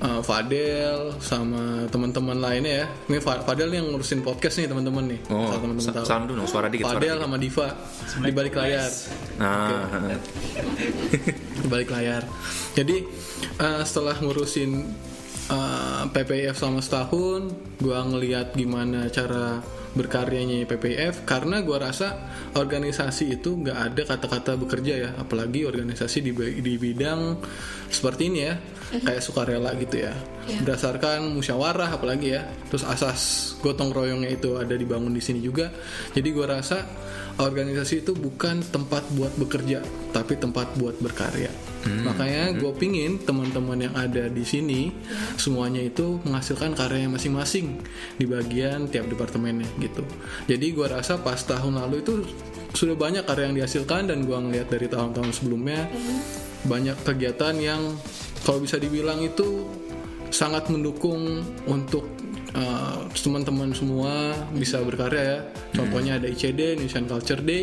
uh, 0.00 0.20
Fadel 0.20 1.14
sama 1.20 1.86
teman-teman 1.88 2.36
lainnya 2.36 2.84
ya. 2.84 2.86
Ini 3.08 3.18
Fa- 3.20 3.44
Fadel 3.44 3.70
yang 3.70 3.88
ngurusin 3.92 4.20
podcast 4.20 4.58
nih 4.60 4.68
teman-teman 4.68 5.04
nih. 5.16 5.20
oh 5.28 5.52
teman-teman 5.54 5.82
sa- 5.84 5.94
tahu. 5.94 6.04
salam 6.04 6.24
dulu 6.28 6.44
dong 6.44 6.50
suara 6.50 6.66
dikit 6.68 6.84
suara 6.88 6.98
Fadel 6.98 7.16
dikit 7.16 7.24
sama 7.24 7.36
Diva 7.38 7.68
di 8.20 8.32
balik 8.32 8.54
layar. 8.56 8.90
nah 9.38 9.84
heeh. 9.92 10.18
Di 11.60 11.66
balik 11.68 11.88
layar. 11.92 12.22
Jadi 12.74 12.96
uh, 13.60 13.82
setelah 13.84 14.16
ngurusin 14.18 14.70
uh, 15.52 16.04
PPIF 16.10 16.56
selama 16.56 16.80
setahun 16.80 17.52
gue 17.78 17.96
ngeliat 17.96 18.56
gimana 18.56 19.08
cara 19.12 19.60
berkaryanya 19.90 20.62
PPIF 20.70 21.26
karena 21.26 21.66
gue 21.66 21.74
rasa 21.74 22.14
organisasi 22.54 23.42
itu 23.42 23.58
nggak 23.58 23.78
ada 23.90 24.02
kata-kata 24.06 24.54
bekerja 24.54 24.94
ya 24.94 25.10
apalagi 25.18 25.66
organisasi 25.66 26.22
di, 26.22 26.30
di 26.62 26.78
bidang 26.78 27.42
seperti 27.90 28.30
ini 28.30 28.40
ya 28.46 28.54
kayak 29.06 29.22
sukarela 29.22 29.72
gitu 29.78 30.04
ya. 30.06 30.14
Iya. 30.50 30.66
berdasarkan 30.66 31.30
musyawarah 31.30 31.94
apalagi 31.94 32.34
ya. 32.34 32.42
Terus 32.72 32.82
asas 32.82 33.52
gotong 33.62 33.94
royongnya 33.94 34.34
itu 34.34 34.56
ada 34.58 34.74
dibangun 34.74 35.14
di 35.14 35.22
sini 35.22 35.38
juga. 35.38 35.70
Jadi 36.16 36.28
gue 36.32 36.46
rasa 36.46 36.82
organisasi 37.38 38.04
itu 38.04 38.12
bukan 38.12 38.60
tempat 38.68 39.06
buat 39.14 39.32
bekerja 39.38 39.80
tapi 40.10 40.36
tempat 40.36 40.74
buat 40.76 40.98
berkarya. 40.98 41.48
Makanya 41.80 42.52
gue 42.60 42.72
pingin 42.76 43.16
teman-teman 43.24 43.88
yang 43.88 43.94
ada 43.96 44.28
di 44.28 44.44
sini 44.44 44.92
semuanya 45.40 45.80
itu 45.80 46.20
menghasilkan 46.28 46.76
karyanya 46.76 47.16
masing-masing 47.16 47.80
di 48.20 48.28
bagian 48.28 48.84
tiap 48.92 49.08
departemennya 49.08 49.68
gitu. 49.80 50.04
Jadi 50.44 50.76
gue 50.76 50.84
rasa 50.84 51.16
pas 51.24 51.40
tahun 51.40 51.80
lalu 51.80 52.04
itu 52.04 52.12
sudah 52.76 52.94
banyak 52.94 53.24
karya 53.24 53.48
yang 53.48 53.56
dihasilkan 53.56 54.12
dan 54.12 54.28
gue 54.28 54.36
ngeliat 54.36 54.68
dari 54.68 54.86
tahun-tahun 54.92 55.32
sebelumnya 55.40 55.88
banyak 56.68 56.96
kegiatan 57.00 57.56
yang 57.56 57.82
kalau 58.50 58.66
bisa 58.66 58.82
dibilang 58.82 59.22
itu 59.22 59.62
sangat 60.34 60.66
mendukung 60.74 61.38
untuk 61.70 62.02
uh, 62.58 63.06
teman-teman 63.14 63.70
semua 63.70 64.34
bisa 64.50 64.82
berkarya 64.82 65.22
ya. 65.22 65.38
Contohnya 65.70 66.18
ada 66.18 66.26
ICD, 66.26 66.82
Indonesian 66.82 67.06
Culture 67.06 67.38
Day, 67.38 67.62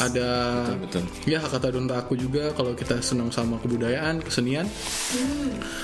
ada 0.00 0.28
betul. 0.80 1.04
ya 1.28 1.44
kata 1.44 1.68
Donta 1.76 2.00
aku 2.00 2.16
juga 2.16 2.56
kalau 2.56 2.72
kita 2.72 3.04
senang 3.04 3.28
sama 3.28 3.60
kebudayaan, 3.60 4.24
kesenian, 4.24 4.64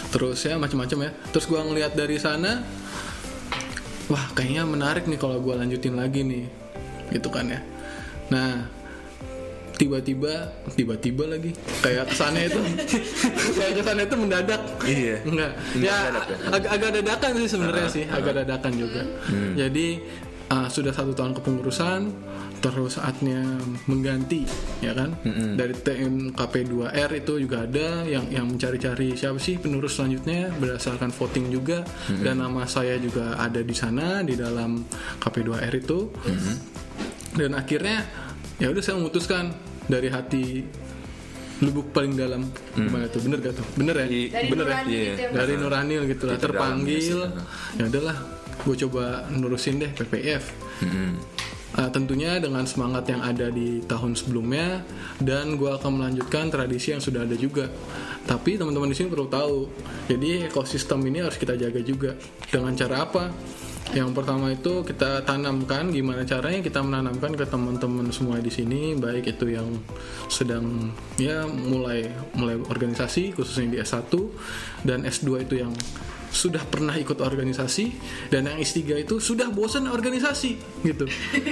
terus 0.08 0.40
ya 0.40 0.56
macam-macam 0.56 0.98
ya. 1.04 1.10
Terus 1.36 1.44
gua 1.44 1.60
ngelihat 1.60 1.92
dari 1.92 2.16
sana, 2.16 2.64
wah 4.08 4.24
kayaknya 4.32 4.64
menarik 4.64 5.04
nih 5.04 5.20
kalau 5.20 5.36
gua 5.36 5.60
lanjutin 5.60 6.00
lagi 6.00 6.24
nih, 6.24 6.48
gitu 7.12 7.28
kan 7.28 7.44
ya. 7.44 7.60
Nah 8.32 8.79
tiba-tiba 9.80 10.52
tiba-tiba 10.76 11.24
lagi. 11.24 11.56
Kayak 11.80 12.12
kesannya 12.12 12.52
itu. 12.52 12.60
Kayak 13.56 13.72
kesannya 13.80 14.04
itu 14.04 14.16
mendadak. 14.20 14.62
Iya. 14.84 15.16
enggak. 15.24 15.52
Ya 15.80 15.96
mendadak 15.96 16.26
ya? 16.28 16.36
agak 16.52 16.70
agak 16.76 16.90
dadakan 17.00 17.30
sih 17.40 17.48
sebenarnya 17.48 17.88
sih. 17.88 18.04
Agak 18.04 18.32
dadakan 18.44 18.72
juga. 18.76 19.02
Jadi 19.56 19.86
uh, 20.52 20.68
sudah 20.68 20.92
satu 20.92 21.16
tahun 21.16 21.32
kepengurusan 21.40 22.00
terus 22.60 23.00
saatnya 23.00 23.40
mengganti 23.88 24.44
ya 24.84 24.92
kan? 24.92 25.16
Dari 25.56 25.72
TM 25.72 26.36
KP2R 26.36 27.10
itu 27.16 27.40
juga 27.40 27.64
ada 27.64 28.04
yang 28.04 28.28
yang 28.28 28.52
mencari-cari 28.52 29.16
siapa 29.16 29.40
sih 29.40 29.56
penerus 29.56 29.96
selanjutnya 29.96 30.52
berdasarkan 30.60 31.08
voting 31.08 31.48
juga. 31.48 31.88
Dan 32.20 32.44
nama 32.44 32.68
saya 32.68 33.00
juga 33.00 33.40
ada 33.40 33.64
di 33.64 33.72
sana 33.72 34.20
di 34.20 34.36
dalam 34.36 34.84
KP2R 35.24 35.72
itu. 35.80 36.12
Dan 37.32 37.56
akhirnya 37.56 38.04
ya 38.60 38.68
udah 38.68 38.82
saya 38.84 39.00
memutuskan 39.00 39.69
dari 39.90 40.08
hati 40.08 40.62
lubuk 41.60 41.90
paling 41.90 42.14
dalam. 42.14 42.48
Gimana 42.72 43.04
tuh? 43.06 43.20
Bener 43.20 43.38
gak 43.42 43.52
tuh? 43.52 43.66
Bener 43.74 43.94
ya? 43.94 44.06
I- 44.08 44.30
Dari 44.30 44.46
bener 44.48 44.64
ya? 44.64 44.78
Iya. 44.80 45.02
gitu 45.12 45.20
ya, 45.20 45.28
dari 45.34 45.52
Nurani 45.54 45.94
gitu 46.06 46.24
lah 46.24 46.36
terpanggil. 46.38 47.18
ya 47.76 47.84
udahlah 47.84 48.16
gue 48.60 48.76
coba 48.78 49.04
nurusin 49.30 49.80
deh 49.80 49.88
PPF 49.90 50.52
Mm-mm. 50.80 51.16
Uh, 51.70 51.86
tentunya 51.86 52.42
dengan 52.42 52.66
semangat 52.66 53.06
yang 53.06 53.22
ada 53.22 53.46
di 53.46 53.78
tahun 53.86 54.18
sebelumnya 54.18 54.82
dan 55.22 55.54
gue 55.54 55.70
akan 55.70 56.02
melanjutkan 56.02 56.50
tradisi 56.50 56.90
yang 56.90 56.98
sudah 56.98 57.22
ada 57.22 57.38
juga. 57.38 57.70
Tapi 58.26 58.58
teman-teman 58.58 58.90
di 58.90 58.96
sini 58.98 59.06
perlu 59.06 59.30
tahu 59.30 59.70
jadi 60.10 60.50
ekosistem 60.50 60.98
ini 61.06 61.22
harus 61.22 61.38
kita 61.38 61.54
jaga 61.54 61.78
juga. 61.78 62.18
Dengan 62.50 62.74
cara 62.74 63.06
apa? 63.06 63.30
Yang 63.90 64.10
pertama 64.14 64.54
itu 64.54 64.86
kita 64.86 65.26
tanamkan 65.26 65.90
gimana 65.90 66.22
caranya 66.22 66.62
kita 66.62 66.78
menanamkan 66.78 67.34
ke 67.34 67.42
teman-teman 67.42 68.06
semua 68.14 68.38
di 68.38 68.46
sini 68.46 68.94
baik 68.94 69.34
itu 69.34 69.50
yang 69.50 69.66
sedang 70.30 70.94
ya 71.18 71.42
mulai 71.50 72.06
mulai 72.38 72.54
organisasi 72.54 73.34
khususnya 73.34 73.66
di 73.66 73.78
S1 73.82 74.14
dan 74.86 75.02
S2 75.02 75.42
itu 75.42 75.66
yang 75.66 75.74
sudah 76.30 76.62
pernah 76.62 76.94
ikut 76.94 77.18
organisasi 77.18 77.84
dan 78.30 78.46
yang 78.46 78.58
S3 78.62 79.02
itu 79.02 79.18
sudah 79.18 79.50
bosan 79.50 79.90
organisasi 79.90 80.82
gitu. 80.86 81.04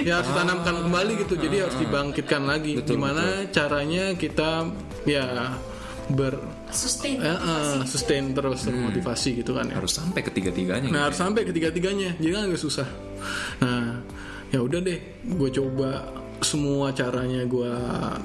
Ya 0.07 0.23
harus 0.23 0.31
ditanamkan 0.31 0.87
kembali 0.87 1.13
gitu. 1.27 1.35
Jadi 1.35 1.55
harus 1.59 1.77
dibangkitkan 1.77 2.43
lagi 2.47 2.79
gimana 2.81 3.47
caranya 3.51 4.15
kita 4.15 4.71
ya 5.03 5.59
ber 6.09 6.41
sustain 6.73 7.21
eh, 7.21 7.29
eh, 7.29 7.77
sustain 7.85 8.33
terus 8.33 8.65
termotivasi 8.65 9.43
gitu 9.43 9.53
kan 9.53 9.69
ya. 9.69 9.77
Harus 9.77 9.93
sampai 9.99 10.21
ketiga-tiganya. 10.25 10.89
Nah 10.89 11.01
harus 11.11 11.19
sampai 11.19 11.45
ketiga-tiganya, 11.45 12.17
jadi 12.17 12.31
kan 12.33 12.43
agak 12.49 12.61
susah. 12.61 12.87
Nah 13.61 14.01
ya 14.49 14.59
udah 14.65 14.79
deh, 14.81 14.97
gue 15.29 15.49
coba 15.53 16.09
semua 16.41 16.91
caranya 16.91 17.43
gue 17.43 17.73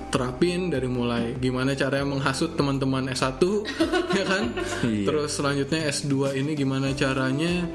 terapin 0.08 0.70
dari 0.70 0.86
mulai 0.86 1.34
gimana 1.36 1.74
caranya 1.74 2.06
menghasut 2.06 2.54
teman-teman 2.54 3.10
S1 3.10 3.42
ya 4.18 4.24
kan, 4.24 4.44
Iya. 4.86 5.04
terus 5.06 5.34
selanjutnya 5.34 5.90
S2 5.90 6.38
ini 6.38 6.54
gimana 6.54 6.94
caranya 6.94 7.66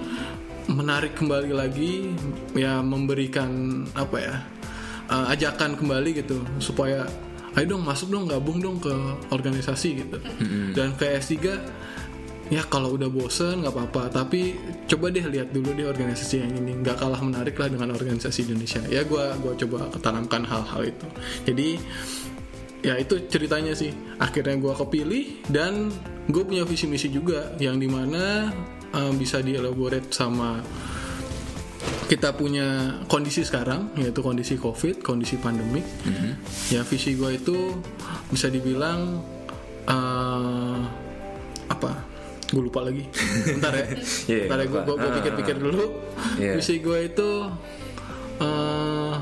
menarik 0.70 1.18
kembali 1.18 1.52
lagi 1.52 2.14
ya 2.54 2.80
memberikan 2.80 3.50
apa 3.98 4.18
ya 4.22 4.36
uh, 5.10 5.26
ajakan 5.34 5.74
kembali 5.76 6.22
gitu 6.22 6.40
supaya 6.62 7.10
ayo 7.58 7.66
dong 7.76 7.82
masuk 7.82 8.14
dong 8.14 8.30
gabung 8.30 8.62
dong 8.62 8.78
ke 8.78 8.94
organisasi 9.34 10.06
gitu. 10.06 10.18
Dan 10.72 10.94
ke 10.94 11.18
S3 11.18 11.42
ya 12.50 12.66
kalau 12.66 12.98
udah 12.98 13.08
bosen 13.08 13.62
nggak 13.62 13.74
apa-apa. 13.74 14.04
Tapi 14.10 14.58
coba 14.90 15.14
deh 15.14 15.26
lihat 15.26 15.54
dulu 15.54 15.74
deh 15.78 15.86
organisasi 15.86 16.42
yang 16.42 16.54
ini. 16.58 16.82
Nggak 16.82 16.98
kalah 16.98 17.22
menarik 17.22 17.56
lah 17.56 17.70
dengan 17.70 17.94
organisasi 17.94 18.50
Indonesia. 18.50 18.82
Ya 18.90 19.06
gua 19.06 19.38
gua 19.38 19.54
coba 19.56 19.88
ketanamkan 19.94 20.44
hal-hal 20.44 20.82
itu. 20.90 21.08
Jadi 21.46 21.70
ya 22.82 22.98
itu 22.98 23.30
ceritanya 23.30 23.78
sih. 23.78 23.94
Akhirnya 24.18 24.58
gua 24.58 24.74
kepilih 24.76 25.46
dan 25.48 25.94
gue 26.30 26.44
punya 26.46 26.62
visi 26.62 26.86
misi 26.86 27.10
juga 27.10 27.58
yang 27.58 27.82
di 27.82 27.90
mana 27.90 28.54
eh, 28.94 29.14
bisa 29.18 29.42
dielaborate 29.42 30.14
sama 30.14 30.62
kita 32.10 32.34
punya 32.34 32.98
kondisi 33.06 33.46
sekarang 33.46 33.94
yaitu 33.98 34.26
kondisi 34.26 34.58
covid 34.58 35.06
kondisi 35.06 35.38
pandemik. 35.38 35.86
Ya 36.74 36.82
visi 36.86 37.14
gue 37.14 37.38
itu 37.38 37.78
bisa 38.30 38.50
dibilang 38.50 39.22
eh, 39.86 40.80
apa 41.70 42.09
gue 42.50 42.62
lupa 42.62 42.80
lagi 42.82 43.04
bentar 43.54 43.72
ya 43.72 43.86
Iya, 44.26 44.44
bentar 44.46 44.58
ya 44.58 44.68
gue 44.68 44.82
gue 44.88 45.10
pikir-pikir 45.16 45.56
dulu 45.58 45.86
Iya. 46.36 46.54
visi 46.56 46.76
gue 46.80 47.00
itu 47.06 47.30
eh 48.40 49.16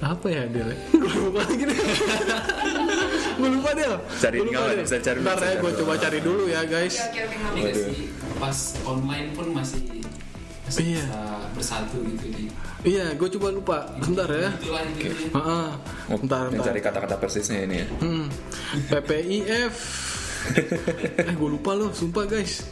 apa 0.00 0.26
ya 0.26 0.42
dia 0.46 0.64
gue 0.96 1.12
lupa 1.20 1.40
lagi 1.42 1.62
deh 1.62 1.78
gue 3.38 3.48
lupa 3.50 3.70
deh 3.72 3.86
Cari 4.16 4.36
nggak, 4.40 4.64
deh. 4.72 4.82
bisa 4.82 4.96
cari, 4.98 5.18
bentar 5.18 5.36
bisa 5.36 5.44
ya 5.44 5.50
cari. 5.50 5.60
gue 5.60 5.72
coba 5.76 5.92
cari 5.96 6.18
dulu 6.20 6.42
ya 6.46 6.60
guys 6.64 6.96
pas 8.36 8.58
online 8.82 9.28
pun 9.30 9.46
masih 9.52 9.80
masih 10.64 10.84
Iya. 10.88 11.02
bisa 11.02 11.20
bersatu 11.52 11.98
gitu 12.00 12.26
di 12.30 12.44
iya 12.86 13.12
gue 13.12 13.28
coba 13.28 13.48
lupa 13.50 13.78
bentar 13.98 14.24
ya 14.26 14.48
intinya. 14.54 15.28
Heeh. 15.34 15.70
Oh, 16.08 16.16
bentar 16.16 16.46
bentar 16.46 16.62
Mencari 16.64 16.80
kata-kata 16.80 17.14
persisnya 17.16 17.58
ini 17.60 17.76
ya. 17.76 17.86
Hmm, 17.98 18.26
PPIF. 18.88 19.74
Eh, 21.18 21.32
gue 21.32 21.48
lupa 21.50 21.72
loh, 21.72 21.90
sumpah 21.90 22.24
guys. 22.24 22.64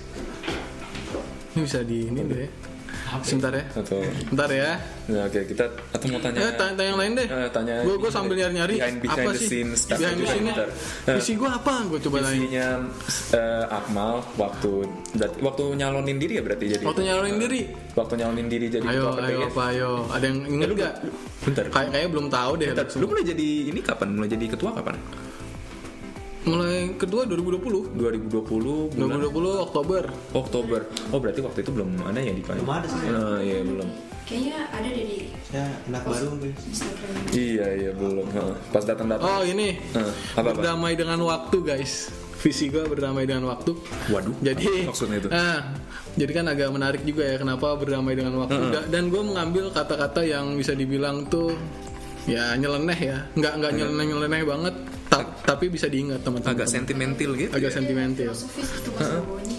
Ini 1.50 1.60
bisa 1.60 1.80
di 1.80 1.98
ini 2.04 2.22
deh. 2.22 2.50
Sebentar 3.18 3.48
ya. 3.50 3.64
Atau 3.72 4.04
Bentar 4.28 4.52
ya. 4.52 4.76
ya, 5.08 5.24
oke 5.24 5.40
kita 5.48 5.64
atau 5.64 6.06
mau 6.06 6.20
tanya 6.20 6.38
Eh, 6.38 6.52
tanya, 6.52 6.72
tanya 6.76 6.88
yang 6.92 7.00
lain 7.00 7.12
deh. 7.16 7.24
Eh, 7.26 7.48
tanya 7.48 7.74
gue 7.80 7.96
gue 7.96 8.10
sambil 8.10 8.36
nyari-nyari 8.36 8.76
behind- 8.76 9.00
behind 9.00 9.24
apa 9.24 9.30
the 9.32 9.40
sih 9.40 9.48
scenes 9.48 9.80
behind 9.88 10.18
the 10.18 10.28
scene. 10.28 10.52
Visi 11.08 11.32
gue 11.32 11.48
apa? 11.48 11.88
Gue 11.88 11.98
coba 11.98 12.16
tanya. 12.20 12.36
Visinya 12.36 12.66
eh, 13.32 13.64
Akmal 13.70 14.20
waktu 14.36 14.72
berarti- 15.14 15.40
waktu 15.40 15.64
nyalonin 15.74 16.20
diri 16.20 16.32
ya 16.36 16.42
berarti 16.44 16.64
jadi 16.68 16.84
Waktu 16.84 17.00
nyalonin 17.02 17.36
diri. 17.40 17.60
waktu 17.96 18.14
nyalonin 18.14 18.46
diri 18.46 18.66
jadi 18.68 18.84
Ayo, 18.84 19.00
ketua 19.08 19.24
ayo 19.24 19.38
PPIF. 19.40 19.48
apa 19.48 19.62
ayo? 19.66 19.90
Ada 20.06 20.24
yang 20.26 20.38
inget 20.46 20.68
gak? 20.76 20.94
Bentar. 21.40 21.64
Kayak 21.66 21.88
kayak 21.90 22.08
belum 22.12 22.26
tahu 22.28 22.52
deh. 22.60 22.68
Bentar, 22.68 22.86
lu 22.92 23.06
mulai 23.08 23.24
jadi 23.24 23.48
ini 23.72 23.80
kapan? 23.80 24.08
Mulai 24.12 24.28
jadi 24.28 24.44
ketua 24.52 24.70
kapan? 24.74 24.96
Mulai 26.48 26.96
kedua 26.96 27.22
2020. 27.24 27.92
2020 27.92 28.96
bulan 28.96 29.18
2020 29.20 29.66
Oktober. 29.66 30.02
Oktober. 30.32 30.80
Oh 31.10 31.18
berarti 31.18 31.40
waktu 31.40 31.58
itu 31.60 31.70
belum 31.70 31.88
ada 32.02 32.18
ya 32.18 32.32
di 32.32 32.40
Belum 32.40 32.66
ada 32.66 32.86
sih. 32.86 33.04
Nah, 33.04 33.38
iya 33.38 33.60
belum. 33.60 33.88
Kayaknya 34.24 34.56
ada 34.68 34.88
deh 34.88 35.04
di 35.04 35.18
Saya 35.42 35.64
anak 35.86 36.02
baru. 36.04 36.28
Instagram. 36.44 37.10
Iya 37.32 37.66
iya 37.74 37.90
belum. 37.92 38.26
Pas 38.68 38.84
datang 38.84 39.06
datang. 39.06 39.24
Oh 39.26 39.42
ini 39.42 39.76
Eh, 39.76 40.10
apa 40.34 40.40
apa? 40.42 40.52
berdamai 40.54 40.92
dengan 40.94 41.20
waktu 41.22 41.56
guys. 41.60 42.08
Visi 42.38 42.70
gue 42.70 42.86
berdamai 42.86 43.26
dengan 43.26 43.50
waktu. 43.50 43.74
Waduh. 44.08 44.30
Jadi 44.38 44.86
maksudnya 44.86 45.18
itu? 45.18 45.28
ah, 45.28 45.74
jadi 46.14 46.32
kan 46.32 46.46
agak 46.46 46.70
menarik 46.70 47.02
juga 47.02 47.26
ya 47.26 47.36
kenapa 47.36 47.74
berdamai 47.74 48.14
dengan 48.14 48.38
waktu. 48.38 48.62
Da- 48.70 48.86
Dan 48.86 49.10
gue 49.10 49.18
mengambil 49.20 49.68
kata-kata 49.68 50.22
yang 50.22 50.54
bisa 50.54 50.70
dibilang 50.72 51.26
tuh 51.26 51.58
ya 52.24 52.54
nyeleneh 52.54 52.94
ya, 52.94 53.18
nggak 53.32 53.52
nggak 53.58 53.72
nyeleneh 53.74 54.04
nyeleneh 54.06 54.42
banget, 54.44 54.74
ta- 55.08 55.28
tapi 55.44 55.72
bisa 55.72 55.88
diingat 55.88 56.22
teman-teman. 56.22 56.54
Agak 56.54 56.68
sentimental 56.68 57.30
gitu. 57.34 57.50
Agak 57.50 57.72
ya? 57.72 57.76
sentimental. 57.80 58.32
Gitu 58.32 58.90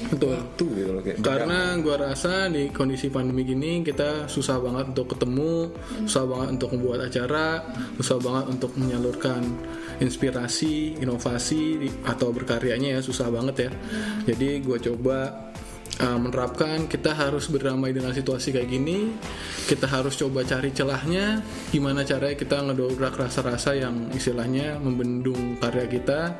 betul 0.09 0.33
waktu 0.33 0.65
gitu 0.73 0.91
loh 0.91 1.03
kayak 1.05 1.17
karena 1.21 1.59
gua 1.85 1.95
rasa 2.09 2.49
di 2.49 2.73
kondisi 2.73 3.13
pandemi 3.13 3.45
gini 3.45 3.85
kita 3.85 4.25
susah 4.25 4.57
banget 4.57 4.89
untuk 4.97 5.13
ketemu 5.13 5.69
susah 6.09 6.25
banget 6.25 6.47
untuk 6.57 6.69
membuat 6.73 6.99
acara 7.05 7.47
susah 8.01 8.17
banget 8.17 8.45
untuk 8.57 8.71
menyalurkan 8.73 9.41
inspirasi 10.01 10.97
inovasi 10.97 11.85
atau 12.09 12.33
berkaryanya 12.33 12.97
ya 12.97 13.01
susah 13.05 13.29
banget 13.29 13.69
ya 13.69 13.71
jadi 14.33 14.49
gua 14.65 14.77
coba 14.81 15.17
uh, 15.99 16.19
menerapkan 16.19 16.87
kita 16.87 17.13
harus 17.13 17.51
berdamai 17.51 17.91
dengan 17.91 18.15
situasi 18.15 18.55
kayak 18.55 18.69
gini 18.71 19.13
kita 19.67 19.85
harus 19.85 20.15
coba 20.17 20.41
cari 20.47 20.71
celahnya 20.73 21.43
gimana 21.69 22.01
caranya 22.07 22.35
kita 22.39 22.57
ngedobrak 22.63 23.19
rasa-rasa 23.19 23.75
yang 23.75 24.09
istilahnya 24.15 24.79
membendung 24.79 25.59
karya 25.59 25.85
kita 25.85 26.39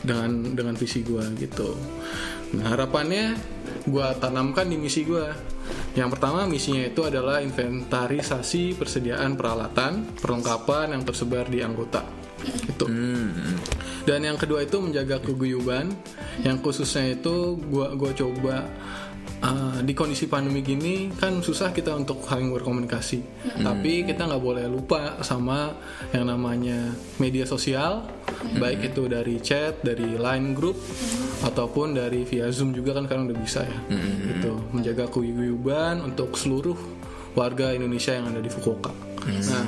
dengan 0.00 0.54
dengan 0.56 0.74
visi 0.78 1.04
gua 1.04 1.26
gitu. 1.36 1.76
Nah 2.56 2.72
harapannya 2.74 3.36
gua 3.86 4.16
tanamkan 4.16 4.70
di 4.70 4.80
misi 4.80 5.04
gua. 5.04 5.28
Yang 5.94 6.18
pertama 6.18 6.46
misinya 6.46 6.86
itu 6.86 7.02
adalah 7.02 7.42
inventarisasi 7.42 8.78
persediaan 8.78 9.34
peralatan 9.34 10.18
perlengkapan 10.18 10.94
yang 10.94 11.02
tersebar 11.02 11.50
di 11.50 11.62
anggota 11.62 12.19
itu 12.44 12.86
dan 14.08 14.24
yang 14.24 14.38
kedua 14.40 14.64
itu 14.64 14.80
menjaga 14.80 15.20
keguyuban. 15.20 15.92
Yang 16.40 16.56
khususnya 16.64 17.14
itu 17.14 17.60
gua 17.68 17.92
gua 17.92 18.12
coba 18.16 18.64
uh, 19.44 19.78
di 19.84 19.92
kondisi 19.92 20.24
pandemi 20.24 20.64
gini 20.64 21.12
kan 21.20 21.44
susah 21.44 21.70
kita 21.70 21.92
untuk 21.92 22.24
saling 22.24 22.48
berkomunikasi. 22.50 23.20
Tapi 23.60 24.08
kita 24.08 24.24
nggak 24.26 24.42
boleh 24.42 24.64
lupa 24.66 25.20
sama 25.20 25.76
yang 26.16 26.26
namanya 26.26 26.90
media 27.20 27.44
sosial 27.44 28.08
baik 28.56 28.94
itu 28.94 29.04
dari 29.04 29.36
chat 29.38 29.84
dari 29.84 30.16
line 30.16 30.56
group 30.56 30.80
ataupun 31.44 31.92
dari 31.92 32.24
via 32.24 32.48
zoom 32.48 32.72
juga 32.72 32.96
kan 32.96 33.04
sekarang 33.04 33.28
udah 33.28 33.38
bisa 33.38 33.60
ya. 33.68 33.78
Gitu. 34.26 34.52
Menjaga 34.72 35.12
keguyuban 35.12 36.00
untuk 36.00 36.34
seluruh 36.40 36.76
warga 37.36 37.76
Indonesia 37.76 38.16
yang 38.16 38.32
ada 38.32 38.40
di 38.40 38.48
Fukuoka. 38.48 38.90
Nah 39.28 39.64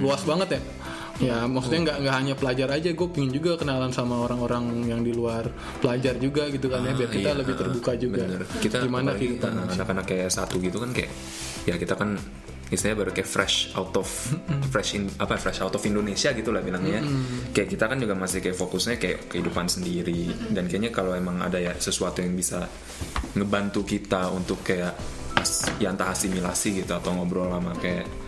luas 0.00 0.24
banget 0.24 0.58
ya 0.58 0.62
Ya, 1.22 1.46
maksudnya 1.46 1.80
nggak 1.86 1.98
nggak 2.02 2.16
hanya 2.18 2.34
pelajar 2.34 2.68
aja, 2.74 2.90
gue 2.90 3.08
pingin 3.14 3.30
juga 3.30 3.54
kenalan 3.54 3.94
sama 3.94 4.26
orang-orang 4.26 4.82
yang 4.90 5.06
di 5.06 5.14
luar 5.14 5.46
pelajar 5.78 6.18
juga 6.18 6.50
gitu 6.50 6.66
kan 6.66 6.82
ya, 6.82 6.90
biar 6.90 7.10
kita 7.10 7.30
iya, 7.30 7.38
lebih 7.38 7.54
terbuka 7.54 7.92
juga. 7.94 8.26
bener 8.26 8.42
kita 8.58 8.76
Gimana 8.82 9.14
kehidupan 9.14 9.52
uh, 9.54 9.72
anak-anak 9.78 10.04
kayak 10.10 10.30
satu 10.34 10.58
gitu 10.58 10.82
kan 10.82 10.90
kayak 10.90 11.14
ya 11.70 11.78
kita 11.78 11.94
kan 11.94 12.18
istilahnya 12.66 12.98
baru 13.06 13.10
kayak 13.14 13.28
fresh 13.30 13.70
out 13.78 13.94
of 13.94 14.08
fresh 14.74 14.98
in 14.98 15.06
apa 15.22 15.38
fresh 15.38 15.62
out 15.62 15.70
of 15.70 15.82
Indonesia 15.86 16.34
gitu 16.34 16.50
lah 16.50 16.64
bilangnya. 16.66 16.98
Kayak 17.54 17.68
kita 17.78 17.84
kan 17.86 17.98
juga 18.02 18.18
masih 18.18 18.42
kayak 18.42 18.56
fokusnya 18.58 18.96
kayak 18.98 19.30
kehidupan 19.30 19.70
sendiri. 19.70 20.34
Dan 20.50 20.66
kayaknya 20.66 20.90
kalau 20.90 21.14
emang 21.14 21.38
ada 21.38 21.62
ya 21.62 21.78
sesuatu 21.78 22.24
yang 22.26 22.34
bisa 22.34 22.66
ngebantu 23.38 23.86
kita 23.86 24.34
untuk 24.34 24.66
kayak 24.66 24.98
as- 25.38 25.70
ya 25.78 25.94
entah 25.94 26.10
asimilasi 26.10 26.82
gitu 26.82 26.92
atau 26.96 27.14
ngobrol 27.14 27.52
sama 27.54 27.76
kayak 27.78 28.23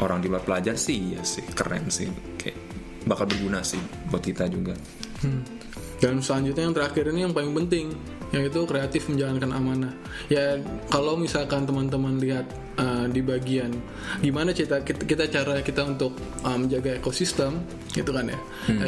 orang 0.00 0.24
di 0.24 0.32
luar 0.32 0.40
pelajar 0.46 0.78
sih 0.78 1.12
iya 1.12 1.20
sih 1.20 1.44
keren 1.52 1.92
sih 1.92 2.08
kayak 2.40 2.56
bakal 3.04 3.26
berguna 3.28 3.60
sih 3.60 3.82
buat 4.08 4.22
kita 4.22 4.46
juga 4.48 4.72
Hmm. 5.22 5.42
Dan 6.02 6.18
selanjutnya 6.18 6.66
yang 6.66 6.74
terakhir 6.74 7.04
ini 7.14 7.20
yang 7.22 7.34
paling 7.34 7.54
penting, 7.54 7.94
yaitu 8.32 8.64
kreatif 8.64 9.06
menjalankan 9.12 9.52
amanah. 9.52 9.92
Ya 10.32 10.56
kalau 10.88 11.20
misalkan 11.20 11.68
teman-teman 11.68 12.16
lihat 12.16 12.48
uh, 12.80 13.04
di 13.08 13.20
bagian 13.20 13.68
gimana 14.24 14.56
kita, 14.56 14.80
kita 14.80 15.04
kita 15.04 15.24
cara 15.28 15.60
kita 15.60 15.84
untuk 15.84 16.16
uh, 16.40 16.56
menjaga 16.56 16.96
ekosistem, 16.96 17.60
gitu 17.92 18.10
kan 18.10 18.32
ya. 18.32 18.38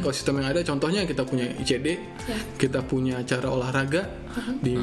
Ekosistem 0.01 0.41
yang 0.41 0.49
ada, 0.49 0.61
contohnya 0.65 1.05
kita 1.05 1.29
punya 1.29 1.45
ICD, 1.61 1.87
kita 2.57 2.81
punya 2.89 3.21
cara 3.29 3.53
olahraga 3.53 4.09
di 4.65 4.77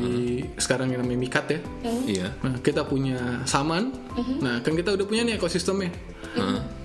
sekarang 0.56 0.93
yang 0.93 1.04
namanya 1.04 1.19
Mikat 1.19 1.45
ya. 1.50 1.60
iya 2.08 2.28
Nah, 2.41 2.56
kita 2.62 2.86
punya 2.86 3.43
saman. 3.50 3.91
Nah, 4.39 4.62
kan 4.62 4.74
kita 4.78 4.93
udah 4.93 5.06
punya 5.10 5.26
nih 5.26 5.36
ekosistemnya. 5.41 5.91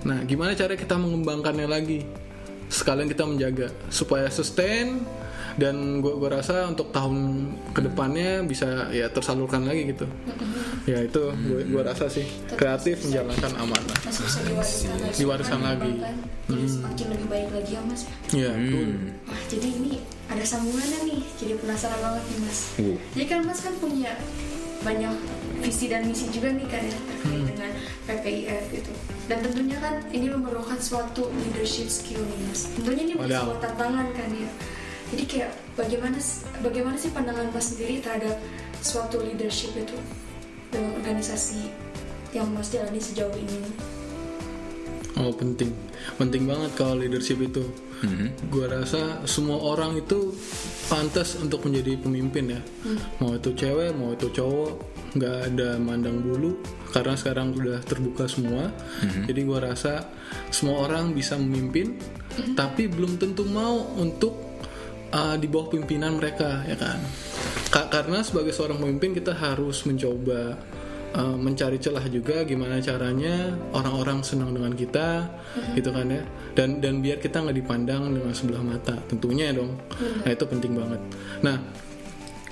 Nah, 0.03 0.19
gimana 0.25 0.57
cara 0.57 0.73
kita 0.73 0.97
mengembangkannya 0.97 1.67
lagi? 1.69 2.01
Sekalian 2.67 3.07
kita 3.07 3.23
menjaga 3.23 3.71
supaya 3.87 4.27
sustain 4.27 4.99
dan 5.57 6.05
gue 6.05 6.29
rasa 6.29 6.69
untuk 6.69 6.93
tahun 6.93 7.49
ke 7.73 7.81
depannya 7.89 8.45
bisa 8.45 8.93
ya 8.93 9.09
tersalurkan 9.09 9.65
lagi 9.65 9.89
gitu. 9.89 10.05
Ya 10.85 11.03
itu 11.03 11.33
gue 11.33 11.61
gua 11.73 11.83
rasa 11.83 12.07
sih 12.07 12.23
kreatif 12.53 13.03
menjalankan 13.09 13.53
amanah. 13.57 13.97
diwariskan 15.17 15.59
lagi 15.65 15.97
kan 15.99 16.15
jadi 16.47 16.65
semakin 16.69 17.05
lebih 17.11 17.27
baik 17.27 17.49
lagi 17.51 17.71
ya 17.75 17.81
mas 17.83 18.01
Ya, 18.31 18.51
betul. 18.55 18.87
Wah, 19.27 19.41
jadi 19.51 19.67
ini 19.67 19.91
ada 20.27 20.43
sambungannya 20.43 20.99
nih. 21.07 21.21
Jadi 21.39 21.53
penasaran 21.59 21.99
banget 21.99 22.23
nih, 22.27 22.39
Mas. 22.43 22.59
Uh. 22.79 22.97
Jadi 23.15 23.25
kan 23.27 23.39
Mas 23.47 23.59
kan 23.63 23.73
punya 23.79 24.11
banyak 24.83 25.15
visi 25.63 25.89
dan 25.89 26.05
misi 26.05 26.29
juga 26.29 26.53
nih 26.53 26.67
kan 26.69 26.85
ya 26.85 26.93
terkait 26.93 27.43
dengan 27.49 27.71
PPIF 28.05 28.63
gitu. 28.71 28.91
Dan 29.27 29.37
tentunya 29.43 29.77
kan 29.81 29.95
ini 30.13 30.27
memerlukan 30.31 30.79
suatu 30.79 31.27
leadership 31.33 31.87
skill 31.91 32.23
nih, 32.23 32.39
Mas. 32.47 32.71
Tentunya 32.75 33.03
ini 33.11 33.13
Wadaw. 33.15 33.43
sebuah 33.43 33.59
tantangan 33.63 34.07
kan 34.15 34.29
ya. 34.31 34.49
Jadi 35.07 35.23
kayak 35.23 35.51
bagaimana 35.79 36.19
bagaimana 36.59 36.95
sih 36.99 37.11
pandangan 37.15 37.47
Mas 37.55 37.71
sendiri 37.71 38.03
terhadap 38.03 38.35
suatu 38.83 39.23
leadership 39.23 39.71
itu 39.73 39.95
dengan 40.67 40.99
organisasi 40.99 41.71
yang 42.35 42.51
Mas 42.51 42.69
jalani 42.69 42.99
sejauh 42.99 43.33
ini? 43.33 43.71
Oh 45.17 45.33
penting, 45.33 45.73
penting 46.21 46.45
banget 46.45 46.71
kalau 46.77 47.01
leadership 47.01 47.41
itu. 47.41 47.65
Gua 48.53 48.69
rasa 48.69 49.25
semua 49.25 49.57
orang 49.57 49.97
itu 49.97 50.29
pantas 50.85 51.33
untuk 51.41 51.65
menjadi 51.65 51.97
pemimpin 51.97 52.53
ya. 52.53 52.61
Mau 53.17 53.33
itu 53.33 53.49
cewek, 53.57 53.97
mau 53.97 54.13
itu 54.13 54.29
cowok, 54.29 54.73
nggak 55.17 55.35
ada 55.49 55.81
mandang 55.81 56.21
bulu 56.21 56.61
karena 56.93 57.17
sekarang 57.17 57.57
udah 57.57 57.81
terbuka 57.81 58.29
semua. 58.29 58.69
Jadi 59.25 59.41
gua 59.41 59.73
rasa 59.73 60.05
semua 60.53 60.85
orang 60.85 61.17
bisa 61.17 61.33
memimpin, 61.41 61.97
tapi 62.53 62.85
belum 62.85 63.17
tentu 63.17 63.41
mau 63.49 63.97
untuk 63.97 64.46
uh, 65.11 65.35
di 65.35 65.47
bawah 65.47 65.71
pimpinan 65.71 66.17
mereka 66.17 66.63
ya 66.65 66.75
kan. 66.75 66.99
Ka- 67.67 67.89
karena 67.91 68.23
sebagai 68.23 68.55
seorang 68.55 68.79
pemimpin 68.79 69.11
kita 69.11 69.35
harus 69.35 69.83
mencoba 69.83 70.55
uh, 71.15 71.35
mencari 71.35 71.77
celah 71.77 72.05
juga 72.07 72.47
gimana 72.47 72.79
caranya 72.79 73.51
orang-orang 73.75 74.23
senang 74.23 74.55
dengan 74.55 74.71
kita 74.71 75.27
gitu 75.75 75.91
kan 75.91 76.07
ya? 76.07 76.23
Dan 76.57 76.79
dan 76.81 77.03
biar 77.03 77.19
kita 77.19 77.43
nggak 77.43 77.57
dipandang 77.59 78.11
dengan 78.15 78.33
sebelah 78.33 78.63
mata 78.63 78.95
tentunya 79.05 79.51
ya 79.53 79.61
dong 79.61 79.77
nah 80.25 80.31
itu 80.31 80.45
penting 80.47 80.73
banget. 80.73 81.01
Nah 81.43 81.57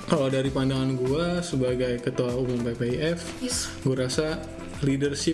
kalau 0.05 0.29
dari 0.29 0.53
pandangan 0.53 0.93
gue 1.01 1.41
sebagai 1.41 1.97
ketua 1.97 2.37
umum 2.37 2.61
PPIF 2.61 3.41
Yes. 3.41 3.73
gue 3.81 3.95
rasa 3.97 4.37
leadership 4.85 5.33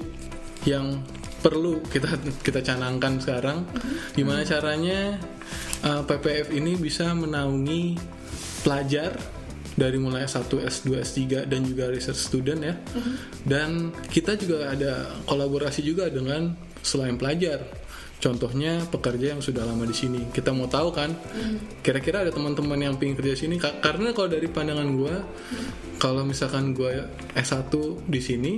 yang 0.64 1.04
perlu 1.42 1.82
kita 1.84 2.16
kita 2.40 2.62
canangkan 2.62 3.18
sekarang 3.18 3.66
gimana 4.14 4.46
caranya 4.46 5.18
uh, 5.82 6.06
PPF 6.06 6.54
ini 6.54 6.78
bisa 6.78 7.12
menaungi 7.12 7.98
pelajar 8.62 9.18
dari 9.72 9.98
mulai 9.98 10.28
S1, 10.28 10.46
S2, 10.52 10.88
S3 11.02 11.20
dan 11.48 11.64
juga 11.64 11.88
research 11.88 12.20
student 12.20 12.60
ya. 12.60 12.76
Dan 13.42 13.90
kita 14.06 14.36
juga 14.36 14.68
ada 14.70 15.16
kolaborasi 15.24 15.82
juga 15.82 16.12
dengan 16.12 16.54
selain 16.84 17.16
pelajar. 17.16 17.64
Contohnya 18.20 18.84
pekerja 18.86 19.34
yang 19.34 19.42
sudah 19.42 19.66
lama 19.66 19.82
di 19.82 19.96
sini. 19.96 20.28
Kita 20.30 20.52
mau 20.54 20.68
tahu 20.68 20.94
kan, 20.94 21.10
kira-kira 21.82 22.22
ada 22.22 22.30
teman-teman 22.30 22.78
yang 22.78 22.94
pengen 23.00 23.18
kerja 23.18 23.34
di 23.34 23.40
sini. 23.40 23.56
Ka- 23.58 23.82
Karena 23.82 24.12
kalau 24.14 24.30
dari 24.30 24.46
pandangan 24.46 24.90
gue, 24.92 25.16
kalau 25.98 26.22
misalkan 26.22 26.76
gue 26.76 27.08
S1 27.34 27.72
di 28.06 28.22
sini, 28.22 28.54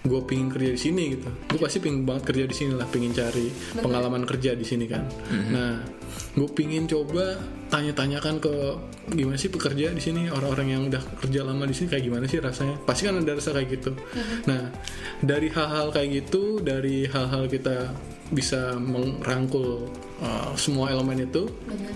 gue 0.00 0.20
pingin 0.24 0.48
kerja 0.48 0.70
di 0.72 0.80
sini 0.80 1.02
gitu. 1.12 1.28
Gue 1.28 1.60
pasti 1.60 1.78
pingin 1.78 2.08
banget 2.08 2.32
kerja 2.32 2.44
di 2.48 2.56
sini 2.56 2.72
lah 2.72 2.88
pingin 2.88 3.12
cari 3.12 3.52
pengalaman 3.76 4.24
kerja 4.24 4.56
di 4.56 4.64
sini 4.64 4.84
kan. 4.88 5.04
Nah 5.52 5.84
gue 6.30 6.48
pingin 6.56 6.86
coba 6.86 7.36
tanya-tanyakan 7.70 8.42
ke 8.42 8.54
gimana 9.12 9.36
sih 9.36 9.52
pekerja 9.52 9.92
di 9.92 10.02
sini? 10.02 10.32
Orang-orang 10.32 10.68
yang 10.72 10.82
udah 10.88 11.02
kerja 11.20 11.44
lama 11.44 11.68
di 11.68 11.74
sini 11.76 11.92
kayak 11.92 12.04
gimana 12.08 12.24
sih 12.24 12.40
rasanya? 12.40 12.80
Pasti 12.82 13.06
kan 13.06 13.20
ada 13.20 13.36
rasa 13.36 13.52
kayak 13.52 13.68
gitu. 13.76 13.92
Nah 14.48 14.72
dari 15.20 15.52
hal-hal 15.52 15.92
kayak 15.92 16.08
gitu 16.24 16.64
dari 16.64 17.04
hal-hal 17.04 17.44
kita 17.50 17.92
bisa 18.30 18.78
merangkul 18.78 19.90
uh, 20.22 20.54
semua 20.54 20.88
elemen 20.94 21.26
itu 21.26 21.50
Benar. 21.66 21.94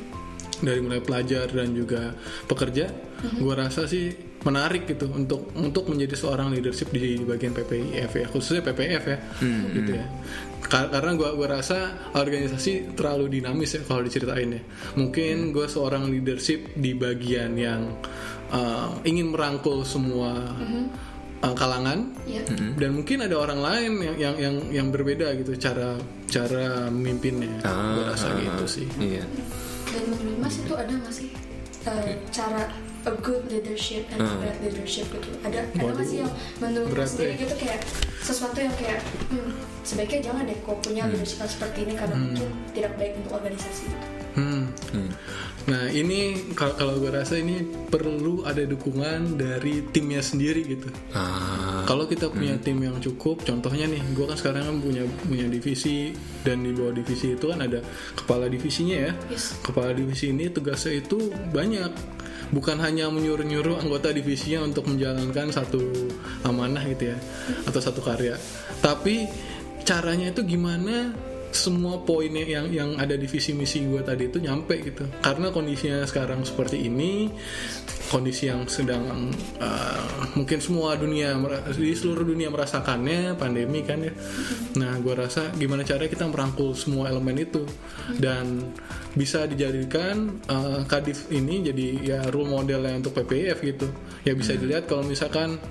dari 0.61 0.81
mulai 0.83 0.99
pelajar 0.99 1.47
dan 1.47 1.71
juga 1.71 2.11
pekerja, 2.51 2.91
gue 3.39 3.55
rasa 3.55 3.87
sih 3.87 4.34
menarik 4.45 4.85
gitu 4.85 5.09
untuk 5.09 5.49
untuk 5.55 5.89
menjadi 5.89 6.15
seorang 6.15 6.53
leadership 6.53 6.93
di, 6.93 7.17
di 7.17 7.25
bagian 7.25 7.51
PPIF 7.51 8.11
ya 8.13 8.27
khususnya 8.29 8.61
PPF 8.63 9.05
ya 9.05 9.19
gitu 9.73 9.91
ya. 9.97 10.07
Ka- 10.61 10.89
karena 10.89 11.13
gue 11.13 11.29
gua 11.33 11.49
rasa 11.51 11.77
organisasi 12.13 12.93
terlalu 12.93 13.41
dinamis 13.41 13.73
ya 13.73 13.83
kalau 13.83 14.01
diceritain 14.01 14.53
ya. 14.53 14.63
Mungkin 14.95 15.51
gue 15.51 15.65
seorang 15.65 16.09
leadership 16.09 16.73
di 16.73 16.93
bagian 16.93 17.53
yang 17.55 17.97
uh, 18.49 18.93
ingin 19.03 19.29
merangkul 19.29 19.81
semua 19.83 20.33
uh, 21.41 21.55
kalangan 21.55 22.13
Ya. 22.25 22.41
dan 22.77 22.97
mungkin 22.97 23.21
ada 23.21 23.37
orang 23.37 23.61
lain 23.61 23.91
yang 24.01 24.17
yang 24.17 24.35
yang, 24.37 24.55
yang 24.73 24.87
berbeda 24.89 25.37
gitu 25.37 25.53
cara 25.61 25.97
cara 26.25 26.89
memimpinnya 26.89 27.61
gue 27.65 28.05
rasa 28.09 28.33
gitu 28.35 28.65
sih. 28.67 28.87
iya. 29.01 29.25
Dan 29.89 30.05
menurut 30.11 30.37
Mas 30.41 30.57
itu 30.57 30.73
ada 30.73 30.89
nggak 30.91 31.13
sih 31.13 31.29
eh, 31.85 32.17
cara 32.29 32.65
a 33.05 33.13
good 33.21 33.45
leadership 33.49 34.09
and 34.11 34.21
Hmm. 34.21 34.41
bad 34.41 34.57
leadership 34.65 35.07
gitu 35.13 35.31
ada 35.45 35.69
ada 35.69 35.93
nggak 35.93 36.07
sih 36.09 36.19
yang 36.25 36.33
menurut 36.59 36.89
berat 36.89 37.09
sendiri 37.13 37.37
ya. 37.37 37.43
gitu 37.45 37.55
kayak 37.61 37.81
sesuatu 38.25 38.57
yang 38.57 38.75
kayak 38.81 39.01
hmm, 39.29 39.53
sebaiknya 39.85 40.21
jangan 40.33 40.43
deh 40.49 40.59
kok 40.61 40.77
punya 40.81 41.03
leadership 41.07 41.39
yang 41.45 41.53
seperti 41.53 41.79
ini 41.85 41.93
karena 41.95 42.17
mungkin 42.17 42.49
tidak 42.73 42.93
baik 42.97 43.13
untuk 43.21 43.33
organisasi 43.37 43.85
gitu. 43.93 44.07
Hmm. 44.35 44.67
Hmm. 44.91 45.11
Nah 45.65 45.89
ini 45.89 46.51
kalau 46.59 46.75
kalau 46.75 46.95
gue 46.99 47.09
rasa 47.09 47.39
ini 47.39 47.63
perlu 47.87 48.43
ada 48.43 48.67
dukungan 48.67 49.39
dari 49.39 49.81
timnya 49.95 50.21
sendiri 50.21 50.61
gitu. 50.67 50.91
Ah, 51.15 51.87
Kalau 51.87 52.05
kita 52.05 52.29
punya 52.29 52.59
tim 52.59 52.83
yang 52.83 52.99
cukup, 52.99 53.45
contohnya 53.45 53.87
nih, 53.87 54.03
gue 54.13 54.25
kan 54.27 54.35
sekarang 54.35 54.65
kan 54.67 54.77
punya 54.83 55.05
punya 55.25 55.47
divisi 55.47 56.13
dan 56.43 56.65
di 56.67 56.75
bawah 56.75 56.93
divisi 56.93 57.33
itu 57.33 57.47
kan 57.47 57.63
ada 57.63 57.79
kepala 58.13 58.51
divisinya 58.51 59.09
ya. 59.09 59.13
Yes. 59.31 59.57
Kepala 59.63 59.95
divisi 59.95 60.35
ini 60.35 60.51
tugasnya 60.51 60.99
itu 60.99 61.31
banyak, 61.55 61.93
bukan 62.51 62.81
hanya 62.83 63.09
menyuruh-nyuruh 63.09 63.81
anggota 63.81 64.11
divisinya 64.11 64.67
untuk 64.67 64.91
menjalankan 64.91 65.55
satu 65.55 65.81
amanah 66.45 66.85
gitu 66.91 67.15
ya, 67.15 67.19
atau 67.65 67.81
satu 67.81 68.05
karya. 68.05 68.37
Tapi 68.83 69.29
caranya 69.85 70.33
itu 70.33 70.43
gimana 70.45 71.13
semua 71.55 72.03
poinnya 72.03 72.43
yang 72.43 72.67
yang 72.75 72.91
ada 72.99 73.15
di 73.15 73.31
visi 73.31 73.55
misi 73.55 73.87
gue 73.87 74.03
tadi 74.03 74.27
itu 74.27 74.43
nyampe 74.43 74.75
gitu. 74.83 75.07
Karena 75.23 75.55
kondisinya 75.55 76.03
sekarang 76.03 76.43
seperti 76.43 76.83
ini 76.91 77.31
kondisi 78.11 78.51
yang 78.51 78.67
sedang 78.69 79.33
uh, 79.63 80.03
mungkin 80.37 80.59
semua 80.61 80.99
dunia 80.99 81.35
di 81.73 81.95
seluruh 81.95 82.27
dunia 82.27 82.51
merasakannya 82.51 83.39
pandemi 83.39 83.87
kan 83.87 84.03
ya. 84.03 84.13
Nah 84.77 84.99
gue 84.99 85.15
rasa 85.15 85.55
gimana 85.55 85.87
caranya 85.87 86.11
kita 86.11 86.27
merangkul 86.27 86.75
semua 86.75 87.09
elemen 87.09 87.39
itu. 87.39 87.63
Dan 88.19 88.75
bisa 89.15 89.47
dijadikan 89.47 90.43
uh, 90.51 90.83
kadif 90.91 91.31
ini 91.31 91.63
jadi 91.63 91.87
ya 92.03 92.21
role 92.35 92.51
modelnya 92.51 92.99
untuk 92.99 93.15
PPIF 93.23 93.63
gitu. 93.63 93.89
Ya 94.27 94.35
bisa 94.35 94.59
dilihat 94.59 94.91
kalau 94.91 95.07
misalkan 95.07 95.63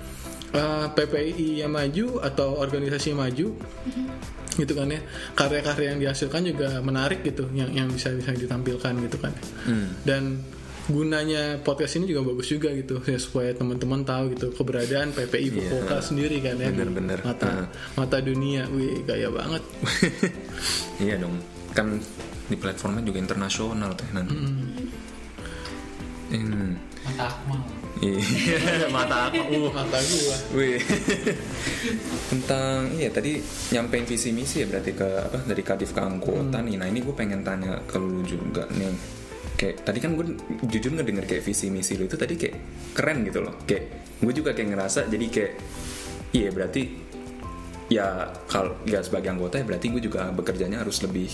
uh, 0.54 0.86
PPI 0.88 1.60
yang 1.60 1.70
maju 1.70 2.18
atau 2.20 2.56
organisasi 2.56 3.10
yang 3.10 3.20
maju 3.20 3.46
gitu 4.54 4.72
kan 4.72 4.86
ya 4.86 5.02
karya-karya 5.34 5.86
yang 5.88 6.00
dihasilkan 6.00 6.42
juga 6.44 6.78
menarik 6.80 7.20
gitu 7.22 7.50
yang 7.52 7.68
yang 7.68 7.88
bisa 7.88 8.10
bisa 8.10 8.30
ditampilkan 8.32 8.94
gitu 9.02 9.18
kan 9.18 9.34
hmm. 9.66 9.88
dan 10.02 10.38
gunanya 10.84 11.58
podcast 11.58 11.96
ini 11.96 12.06
juga 12.06 12.28
bagus 12.28 12.46
juga 12.46 12.68
gitu 12.70 13.00
ya 13.02 13.16
supaya 13.16 13.50
teman-teman 13.50 14.04
tahu 14.04 14.30
gitu 14.30 14.52
keberadaan 14.52 15.10
PPI 15.10 15.48
Iya. 15.48 15.54
Fukuoka 15.64 15.96
sendiri 15.98 16.38
kan 16.38 16.54
ya 16.54 16.68
di 16.68 16.76
Bener-bener. 16.76 17.18
mata 17.20 17.48
Ah. 17.48 17.66
mata 17.96 18.20
dunia 18.20 18.68
wih 18.68 19.00
gaya 19.02 19.26
banget 19.28 19.64
iya 21.02 21.16
dong 21.16 21.40
kan 21.72 21.98
di 22.44 22.54
platformnya 22.54 23.02
juga 23.02 23.18
internasional 23.18 23.90
teh 23.92 24.06
nanti 24.12 24.36
Hmm. 24.36 24.86
Mata 27.04 27.24
akmal 27.28 27.60
Iya, 28.02 28.90
mata 28.90 29.30
aku. 29.30 29.38
Uh, 29.54 29.70
mata 29.78 29.98
gua 30.02 30.36
Wih. 30.58 30.82
Tentang 32.26 32.90
iya 32.98 33.08
tadi 33.08 33.38
nyampein 33.70 34.02
visi 34.02 34.34
misi 34.34 34.60
ya 34.60 34.66
berarti 34.66 34.92
ke 34.92 35.08
apa 35.30 35.38
dari 35.46 35.62
Kadif 35.62 35.94
ke 35.94 36.02
anggota 36.02 36.58
nih. 36.58 36.74
Nah, 36.74 36.90
ini 36.90 37.00
gue 37.00 37.14
pengen 37.14 37.46
tanya 37.46 37.78
ke 37.86 37.96
lu 38.02 38.26
juga 38.26 38.66
nih. 38.74 38.90
Kayak 39.54 39.86
tadi 39.86 39.98
kan 40.02 40.18
gue 40.18 40.26
jujur 40.66 40.90
ngedenger 40.98 41.24
kayak 41.30 41.42
visi 41.46 41.70
misi 41.70 41.94
lu 41.94 42.10
itu 42.10 42.18
tadi 42.18 42.34
kayak 42.34 42.56
keren 42.98 43.22
gitu 43.22 43.40
loh. 43.46 43.62
Kayak 43.62 43.84
gue 44.18 44.32
juga 44.34 44.50
kayak 44.52 44.68
ngerasa 44.74 45.06
jadi 45.06 45.26
kayak 45.30 45.52
iya 46.34 46.48
berarti 46.50 46.82
ya 47.88 48.26
kalau 48.50 48.74
ya 48.88 49.04
sebagai 49.06 49.30
anggota 49.30 49.62
ya 49.62 49.64
berarti 49.64 49.86
gue 49.92 50.02
juga 50.02 50.34
bekerjanya 50.34 50.82
harus 50.82 50.98
lebih 51.06 51.30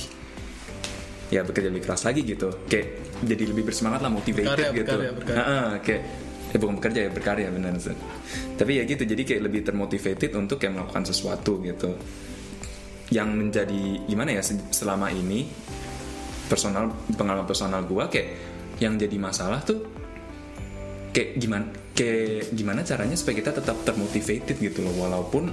ya 1.30 1.46
bekerja 1.46 1.70
lebih 1.70 1.86
keras 1.86 2.02
lagi 2.04 2.26
gitu. 2.26 2.50
Kayak 2.66 3.00
jadi 3.22 3.44
lebih 3.48 3.64
bersemangat 3.70 4.02
lah 4.02 4.10
motivated 4.10 4.50
Berkarya, 4.50 4.70
gitu. 4.74 4.94
berkarya, 4.98 5.10
berkarya. 5.14 5.38
Heeh, 5.38 5.68
kayak 5.86 6.02
eh, 6.50 6.58
bukan 6.58 6.74
bekerja 6.82 7.00
ya 7.06 7.10
berkarya 7.14 7.48
benar 7.54 7.72
tapi 8.58 8.72
ya 8.76 8.82
gitu 8.82 9.02
jadi 9.06 9.22
kayak 9.22 9.42
lebih 9.46 9.60
termotivated 9.62 10.30
untuk 10.34 10.58
kayak 10.58 10.74
melakukan 10.76 11.06
sesuatu 11.06 11.62
gitu. 11.62 11.94
Yang 13.10 13.28
menjadi 13.34 13.82
gimana 14.06 14.30
ya 14.34 14.42
se- 14.42 14.70
selama 14.70 15.10
ini 15.10 15.46
personal 16.50 16.90
pengalaman 17.14 17.46
personal 17.46 17.82
gua 17.86 18.10
kayak 18.10 18.38
yang 18.82 18.98
jadi 18.98 19.14
masalah 19.18 19.62
tuh 19.62 19.86
kayak 21.14 21.38
gimana 21.38 21.66
kayak 21.94 22.54
gimana 22.54 22.80
caranya 22.86 23.18
supaya 23.18 23.38
kita 23.38 23.50
tetap 23.54 23.76
termotivated 23.82 24.56
gitu 24.58 24.82
loh 24.82 24.94
walaupun 24.94 25.50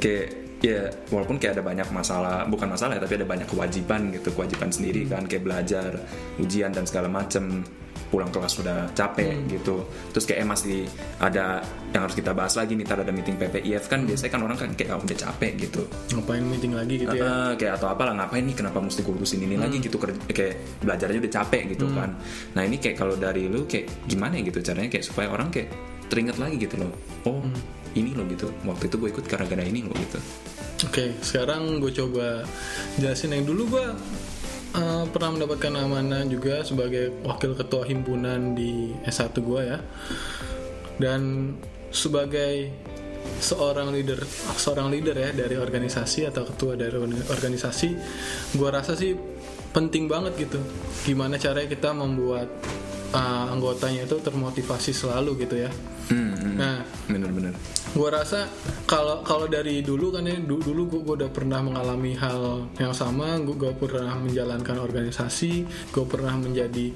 kayak 0.00 0.39
ya 0.60 0.92
walaupun 1.08 1.40
kayak 1.40 1.56
ada 1.56 1.64
banyak 1.64 1.88
masalah 1.88 2.44
bukan 2.44 2.68
masalah 2.68 3.00
ya 3.00 3.02
tapi 3.02 3.16
ada 3.16 3.24
banyak 3.24 3.48
kewajiban 3.48 4.12
gitu 4.12 4.28
kewajiban 4.36 4.68
sendiri 4.68 5.08
kan 5.08 5.24
kayak 5.24 5.44
belajar 5.44 6.04
ujian 6.36 6.68
dan 6.68 6.84
segala 6.84 7.08
macem 7.08 7.64
pulang 8.10 8.28
kelas 8.34 8.58
sudah 8.58 8.90
capek 8.90 9.38
gitu. 9.46 9.86
Terus 10.10 10.26
kayak 10.26 10.42
eh, 10.42 10.48
masih 10.50 10.78
ada 11.22 11.62
yang 11.94 12.02
harus 12.04 12.18
kita 12.18 12.34
bahas 12.34 12.58
lagi 12.58 12.74
nih 12.74 12.82
tar 12.82 13.06
ada 13.06 13.14
meeting 13.14 13.38
PPIF 13.38 13.86
kan 13.86 14.02
biasanya 14.02 14.30
kan 14.34 14.42
orang 14.42 14.58
kan 14.58 14.70
kayak 14.74 14.90
ah, 14.90 14.98
udah 14.98 15.16
capek 15.16 15.52
gitu. 15.62 15.82
Ngapain 16.18 16.42
meeting 16.42 16.74
lagi 16.74 16.94
gitu 17.06 17.14
ya? 17.14 17.22
Eh, 17.22 17.52
kayak 17.54 17.72
atau 17.78 17.86
apalah 17.94 18.18
ngapain 18.18 18.42
nih 18.42 18.58
kenapa 18.58 18.82
mesti 18.82 19.06
kurusin 19.06 19.46
ini 19.46 19.54
lagi? 19.54 19.78
Gitu 19.78 19.94
kayak 20.34 20.82
belajarnya 20.82 21.22
udah 21.22 21.32
capek 21.38 21.62
gitu 21.78 21.86
kan. 21.94 22.10
Nah 22.58 22.62
ini 22.66 22.76
kayak 22.82 22.98
kalau 22.98 23.14
dari 23.14 23.46
lu 23.46 23.64
kayak 23.70 23.86
gimana 24.10 24.42
ya 24.42 24.50
gitu 24.50 24.58
caranya 24.58 24.90
kayak 24.90 25.06
supaya 25.06 25.30
orang 25.30 25.48
kayak 25.54 25.70
teringat 26.10 26.36
lagi 26.42 26.58
gitu 26.58 26.82
loh. 26.82 26.92
Oh 27.30 27.38
ini 27.96 28.14
loh 28.14 28.26
gitu 28.28 28.50
waktu 28.66 28.90
itu 28.90 28.96
gue 28.98 29.08
ikut 29.14 29.24
gara-gara 29.26 29.62
ini 29.64 29.86
loh 29.86 29.94
gitu 29.96 30.18
Oke, 30.80 31.12
sekarang 31.20 31.76
gue 31.76 31.92
coba 31.92 32.40
jelasin 32.96 33.36
yang 33.36 33.44
dulu 33.44 33.76
gue 33.76 33.86
uh, 34.80 35.04
pernah 35.12 35.36
mendapatkan 35.36 35.76
amanah 35.76 36.24
juga 36.24 36.64
sebagai 36.64 37.20
wakil 37.20 37.52
ketua 37.52 37.84
himpunan 37.84 38.56
di 38.56 38.96
S1 39.04 39.36
gue 39.44 39.60
ya. 39.60 39.78
Dan 40.96 41.52
sebagai 41.92 42.72
seorang 43.44 43.92
leader, 43.92 44.24
seorang 44.56 44.88
leader 44.88 45.20
ya 45.20 45.36
dari 45.36 45.60
organisasi 45.60 46.24
atau 46.32 46.48
ketua 46.48 46.80
dari 46.80 46.96
organisasi, 47.28 47.88
gue 48.56 48.68
rasa 48.72 48.96
sih 48.96 49.12
penting 49.76 50.08
banget 50.08 50.48
gitu. 50.48 50.64
Gimana 51.04 51.36
caranya 51.36 51.68
kita 51.68 51.92
membuat 51.92 52.48
uh, 53.12 53.52
anggotanya 53.52 54.06
itu 54.06 54.16
termotivasi 54.20 54.90
selalu 54.94 55.44
gitu 55.46 55.56
ya. 55.60 55.70
hmm, 56.10 56.32
hmm. 56.34 56.54
Nah, 56.58 56.82
bener-bener. 57.06 57.54
gue 57.90 58.06
rasa 58.06 58.46
kalau 58.86 59.26
kalau 59.26 59.50
dari 59.50 59.82
dulu 59.82 60.14
kan 60.14 60.22
ya 60.22 60.38
du- 60.38 60.62
dulu 60.62 61.02
gue 61.02 61.02
udah 61.18 61.30
pernah 61.30 61.58
mengalami 61.58 62.14
hal 62.14 62.70
yang 62.78 62.94
sama. 62.94 63.38
Gue 63.42 63.74
pernah 63.74 64.14
menjalankan 64.14 64.78
organisasi 64.78 65.66
gue 65.90 66.04
pernah 66.06 66.38
menjadi 66.38 66.86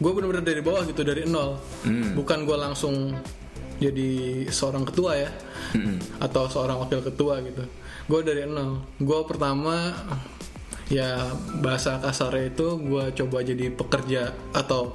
gue 0.00 0.10
benar-benar 0.12 0.44
dari 0.44 0.60
bawah 0.64 0.88
gitu 0.88 1.04
dari 1.04 1.28
nol. 1.28 1.60
Bukan 2.16 2.48
gue 2.48 2.56
langsung 2.56 3.12
jadi 3.76 4.10
seorang 4.48 4.88
ketua 4.88 5.20
ya 5.20 5.30
atau 6.22 6.48
seorang 6.48 6.80
wakil 6.80 7.04
ketua 7.04 7.44
gitu. 7.44 7.64
Gue 8.08 8.20
dari 8.24 8.48
nol. 8.48 8.80
Gue 8.96 9.20
pertama 9.28 9.92
ya 10.92 11.32
bahasa 11.64 11.96
kasarnya 11.96 12.52
itu 12.52 12.76
gue 12.76 13.04
coba 13.16 13.40
jadi 13.40 13.72
pekerja 13.72 14.36
atau 14.52 14.92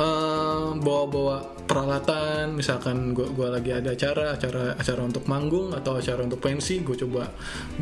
eh, 0.00 0.68
bawa-bawa 0.80 1.44
peralatan. 1.68 2.56
Misalkan 2.56 3.12
gue 3.12 3.28
gua 3.36 3.52
lagi 3.52 3.76
ada 3.76 3.92
acara 3.92 4.32
acara 4.32 4.72
acara 4.80 5.00
untuk 5.04 5.28
manggung 5.28 5.76
atau 5.76 6.00
acara 6.00 6.24
untuk 6.24 6.40
pensi 6.40 6.80
gue 6.80 6.96
coba 6.96 7.28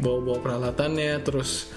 bawa-bawa 0.02 0.38
peralatannya. 0.42 1.22
Terus 1.22 1.70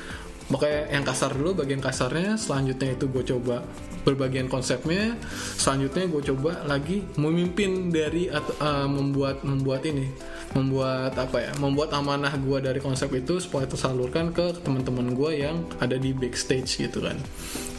makanya 0.50 0.98
yang 0.98 1.06
kasar 1.06 1.38
dulu 1.38 1.62
bagian 1.62 1.84
kasarnya. 1.84 2.42
Selanjutnya 2.42 2.98
itu 2.98 3.06
gue 3.14 3.24
coba 3.38 3.62
berbagian 4.02 4.50
konsepnya. 4.50 5.14
Selanjutnya 5.62 6.10
gue 6.10 6.22
coba 6.34 6.66
lagi 6.66 7.06
memimpin 7.22 7.94
dari 7.94 8.34
eh, 8.34 8.88
membuat 8.90 9.46
membuat 9.46 9.86
ini 9.86 10.10
membuat 10.56 11.14
apa 11.20 11.38
ya 11.44 11.52
membuat 11.60 11.92
amanah 11.92 12.32
gue 12.36 12.58
dari 12.64 12.80
konsep 12.80 13.12
itu 13.16 13.44
supaya 13.44 13.68
tersalurkan 13.68 14.32
ke 14.32 14.56
teman-teman 14.64 15.12
gue 15.12 15.44
yang 15.44 15.68
ada 15.84 16.00
di 16.00 16.16
backstage 16.16 16.88
gitu 16.88 17.04
kan. 17.04 17.18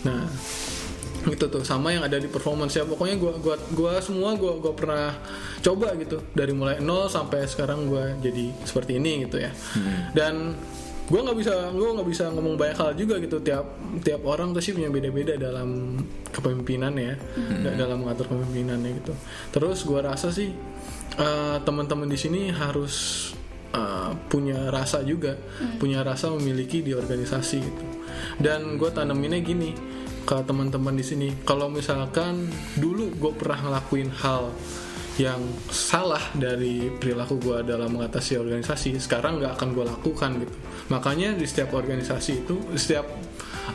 Nah 0.04 0.28
itu 1.26 1.44
tuh 1.50 1.66
sama 1.66 1.92
yang 1.92 2.06
ada 2.06 2.16
di 2.16 2.30
performance 2.30 2.78
ya. 2.78 2.86
Pokoknya 2.86 3.18
gua 3.18 3.34
gua 3.42 3.56
gua 3.74 3.92
semua 4.00 4.38
gua 4.38 4.56
gua 4.62 4.72
pernah 4.72 5.12
coba 5.60 5.92
gitu. 5.98 6.22
Dari 6.32 6.54
mulai 6.54 6.78
nol 6.78 7.10
sampai 7.10 7.44
sekarang 7.44 7.90
gua 7.90 8.14
jadi 8.22 8.54
seperti 8.64 8.96
ini 8.96 9.26
gitu 9.26 9.42
ya. 9.42 9.50
Dan 10.14 10.54
gua 11.08 11.20
nggak 11.24 11.38
bisa 11.40 11.52
gua 11.72 11.88
nggak 11.96 12.08
bisa 12.08 12.24
ngomong 12.32 12.54
banyak 12.60 12.76
hal 12.76 12.90
juga 12.94 13.16
gitu. 13.18 13.40
Tiap 13.40 13.66
tiap 14.04 14.20
orang 14.28 14.52
tuh 14.52 14.60
sih 14.60 14.76
punya 14.76 14.92
beda-beda 14.92 15.34
dalam 15.40 16.00
kepemimpinannya 16.30 17.04
ya. 17.04 17.16
Da- 17.64 17.76
dalam 17.88 18.04
mengatur 18.04 18.28
kepemimpinannya 18.28 18.90
gitu. 19.02 19.12
Terus 19.50 19.82
gua 19.88 20.12
rasa 20.12 20.28
sih 20.28 20.52
eh, 21.18 21.56
teman-teman 21.64 22.06
di 22.06 22.18
sini 22.20 22.52
harus 22.52 23.28
eh, 23.72 24.12
punya 24.28 24.68
rasa 24.68 25.00
juga. 25.02 25.34
Punya 25.80 26.04
rasa 26.04 26.28
memiliki 26.32 26.84
di 26.84 26.92
organisasi 26.92 27.56
gitu. 27.58 27.84
Dan 28.38 28.78
gue 28.78 28.90
tanaminnya 28.90 29.38
gini 29.42 29.70
ke 30.26 30.36
teman-teman 30.44 30.92
di 30.92 31.06
sini. 31.06 31.28
Kalau 31.46 31.70
misalkan 31.70 32.50
dulu 32.76 33.14
gue 33.14 33.32
pernah 33.34 33.58
ngelakuin 33.64 34.10
hal 34.10 34.50
yang 35.18 35.42
salah 35.68 36.22
dari 36.38 36.94
perilaku 36.94 37.42
gue 37.42 37.58
dalam 37.66 37.90
mengatasi 37.98 38.38
organisasi 38.38 39.02
sekarang 39.02 39.42
nggak 39.42 39.58
akan 39.58 39.68
gue 39.74 39.84
lakukan 39.84 40.30
gitu. 40.38 40.54
Makanya 40.94 41.34
di 41.34 41.44
setiap 41.44 41.74
organisasi 41.74 42.46
itu 42.46 42.56
setiap 42.78 43.04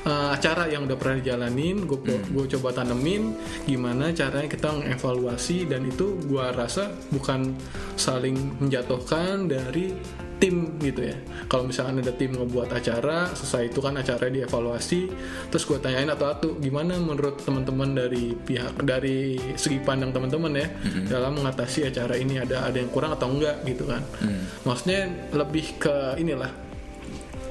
uh, 0.03 0.33
acara 0.33 0.65
yang 0.67 0.85
udah 0.85 0.97
pernah 0.97 1.21
dijalanin 1.21 1.85
gue 1.85 1.99
gue 2.33 2.45
coba 2.57 2.81
tanemin 2.81 3.33
gimana 3.63 4.09
caranya 4.11 4.49
kita 4.49 4.73
mengevaluasi 4.73 5.69
dan 5.69 5.85
itu 5.85 6.17
gue 6.25 6.45
rasa 6.53 6.89
bukan 7.09 7.53
saling 7.95 8.35
menjatuhkan 8.57 9.45
dari 9.45 9.93
tim 10.41 10.75
gitu 10.83 11.07
ya 11.07 11.15
kalau 11.47 11.71
misalkan 11.71 12.03
ada 12.03 12.11
tim 12.11 12.35
ngebuat 12.35 12.67
acara 12.75 13.31
selesai 13.31 13.71
itu 13.71 13.79
kan 13.79 13.95
acara 13.95 14.27
dievaluasi 14.27 15.07
terus 15.47 15.63
gue 15.63 15.79
tanyain 15.79 16.09
atau-atau 16.11 16.59
gimana 16.59 16.99
menurut 16.99 17.39
teman-teman 17.39 17.95
dari 17.95 18.35
pihak 18.35 18.75
dari 18.83 19.39
segi 19.55 19.79
pandang 19.79 20.11
teman-teman 20.11 20.51
ya 20.59 20.67
Mm-hmm. 20.73 21.05
dalam 21.07 21.31
mengatasi 21.39 21.87
acara 21.87 22.17
ini 22.19 22.43
ada 22.43 22.67
ada 22.67 22.75
yang 22.75 22.91
kurang 22.91 23.15
atau 23.15 23.31
enggak 23.31 23.61
gitu 23.63 23.87
kan 23.87 24.03
Mm. 24.19 24.41
maksudnya 24.67 25.01
lebih 25.31 25.79
ke 25.79 26.19
inilah 26.19 26.51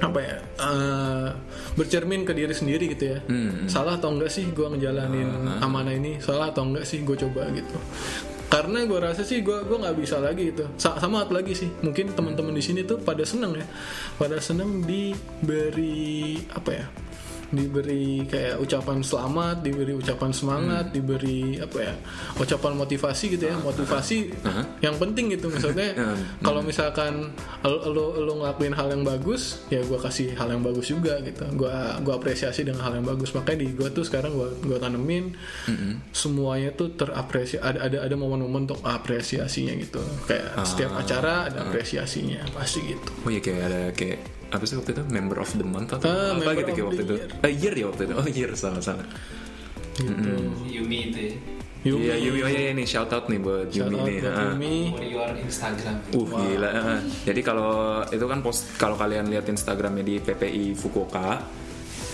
apa 0.03 0.19
ya 0.19 0.37
eh, 0.59 1.29
bercermin 1.73 2.27
ke 2.27 2.35
diri 2.35 2.51
sendiri 2.51 2.91
gitu 2.91 3.05
ya. 3.09 3.19
Mm. 3.23 3.71
salah 3.71 3.97
atau 3.97 4.11
enggak 4.11 4.29
sih 4.29 4.51
gue 4.51 4.67
ngejalanin 4.67 5.31
Ah. 5.57 5.65
amanah 5.65 5.95
ini? 5.95 6.19
Salah 6.19 6.51
atau 6.51 6.67
enggak 6.67 6.83
sih 6.83 7.01
gue 7.01 7.15
coba 7.17 7.47
gitu. 7.51 7.79
Karena 8.51 8.85
gue 8.85 8.99
rasa 9.01 9.23
sih 9.23 9.41
gue 9.41 9.65
gua 9.65 9.81
nggak 9.81 9.97
bisa 9.97 10.21
lagi 10.21 10.53
gitu. 10.53 10.69
Sa- 10.77 11.01
sama 11.01 11.25
satu 11.25 11.33
lagi 11.33 11.57
sih 11.57 11.73
mungkin 11.81 12.13
teman-teman 12.13 12.53
di 12.53 12.61
sini 12.61 12.85
tuh 12.85 13.01
pada 13.01 13.25
seneng 13.25 13.57
ya. 13.57 13.65
Pada 14.19 14.37
seneng 14.39 14.85
diberi 14.85 16.37
apa 16.51 16.71
ya 16.73 16.87
diberi 17.53 18.25
kayak 18.25 18.57
ucapan 18.59 19.05
selamat 19.05 19.61
diberi 19.61 19.93
ucapan 19.93 20.33
semangat 20.33 20.89
diberi 20.91 21.61
apa 21.61 21.77
ya 21.79 21.95
ucapan 22.41 22.73
motivasi 22.75 23.25
gitu 23.37 23.45
ya 23.47 23.57
motivasi 23.61 24.33
Aha. 24.43 24.63
yang 24.81 24.97
penting 24.97 25.31
gitu. 25.31 25.53
Maksudnya 25.53 25.93
Hmm. 26.03 26.17
kalau 26.41 26.65
misalkan 26.65 27.31
lo, 27.63 28.17
lo 28.17 28.33
ngelakuin 28.41 28.73
hal 28.73 28.89
yang 28.91 29.05
bagus 29.05 29.61
ya 29.69 29.85
gue 29.85 29.99
kasih 30.01 30.33
hal 30.35 30.49
yang 30.49 30.65
bagus 30.65 30.89
juga 30.89 31.21
gitu. 31.21 31.45
Gue 31.53 31.69
gua 32.01 32.15
apresiasi 32.17 32.65
dengan 32.65 32.81
hal 32.81 32.97
yang 32.97 33.07
bagus. 33.07 33.37
Makanya 33.37 33.59
di 33.61 33.69
gue 33.77 33.89
tuh 33.93 34.03
sekarang 34.03 34.33
gue 34.33 34.49
gua 34.65 34.81
tanemin 34.81 35.37
semuanya 36.11 36.73
tuh 36.73 36.97
terapresiasi 36.97 37.61
ada 37.61 37.85
ada 37.85 37.99
ada 38.03 38.15
momen-momen 38.17 38.65
untuk 38.67 38.81
apresiasinya 38.83 39.77
gitu. 39.77 40.01
Kayak 40.25 40.65
setiap 40.65 40.93
acara 40.97 41.53
ada 41.53 41.69
apresiasinya 41.69 42.41
pasti 42.57 42.81
gitu. 42.89 43.11
Oh 43.23 43.31
iya 43.31 43.41
kayak 43.45 43.61
ada 43.69 43.83
kayak 43.93 44.19
apa 44.53 44.63
sih 44.63 44.77
waktu 44.77 44.93
itu 44.93 45.03
member 45.09 45.41
of 45.41 45.51
the 45.53 45.65
month 45.65 45.91
atau 45.91 46.07
Ah, 46.07 46.37
apa 46.37 46.53
gitu 46.55 46.71
kayak 46.71 46.87
waktu 46.93 47.03
itu? 47.03 47.15
Ah 47.41 47.49
year 47.51 47.75
ya 47.75 47.85
waktu 47.89 48.03
itu. 48.05 48.15
Oh 48.15 48.27
year 48.29 48.51
salah 48.53 48.79
salah. 48.79 49.07
gitu 49.97 50.31
Yumi 50.69 50.99
itu 51.09 51.19
ya. 51.19 51.35
Yumi, 51.83 52.05
Iya 52.07 52.15
Yumi 52.15 52.41
oh 52.41 52.49
iya 52.49 52.61
iya, 52.63 52.73
nih 52.73 52.87
shout 52.87 53.11
out 53.11 53.27
nih 53.27 53.43
buat 53.43 53.67
shout 53.69 53.91
Yumi 53.91 53.99
out 53.99 54.07
nih. 54.07 54.19
buat 54.23 54.33
ah. 54.33 54.53
Yumi 54.55 54.75
Instagram. 55.43 55.97
Uh 56.15 56.27
gila. 56.31 56.69
ah. 56.71 56.99
Jadi 57.27 57.41
kalau 57.43 57.73
itu 58.07 58.25
kan 58.25 58.39
post 58.39 58.63
kalau 58.77 58.95
kalian 58.95 59.27
lihat 59.27 59.45
Instagramnya 59.45 60.05
di 60.07 60.15
PPI 60.17 60.79
Fukuoka 60.79 61.43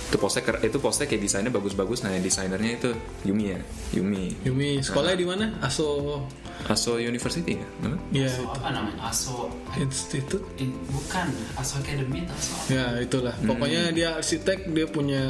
itu 0.09 0.17
postnya 0.17 0.43
ker- 0.43 0.63
itu 0.65 0.79
postnya 0.79 1.05
kayak 1.05 1.21
desainnya 1.21 1.53
bagus-bagus. 1.53 2.01
Nah 2.01 2.11
yang 2.11 2.25
desainernya 2.25 2.73
itu 2.75 2.91
Yumi 3.23 3.45
ya. 3.53 3.61
Yumi. 3.93 4.25
Yumi 4.41 4.81
sekolahnya 4.81 5.17
di 5.17 5.27
mana? 5.29 5.45
Aso. 5.61 6.25
Aso 6.65 6.97
University 6.97 7.55
ya? 7.55 7.67
Namanya? 7.79 8.03
ya 8.11 8.27
Aso 8.27 8.41
itu. 8.41 8.57
apa 8.57 8.69
namanya? 8.73 8.99
Aso 9.05 9.37
institut 9.77 10.43
in- 10.57 10.81
bukan. 10.89 11.29
Aso 11.55 11.77
Academy 11.79 12.25
atau 12.25 12.35
Aso 12.35 12.51
apa? 12.51 12.65
ya 12.69 12.85
itulah. 12.99 13.35
Pokoknya 13.39 13.83
dia 13.93 14.09
arsitek 14.17 14.73
dia 14.73 14.87
punya 14.89 15.23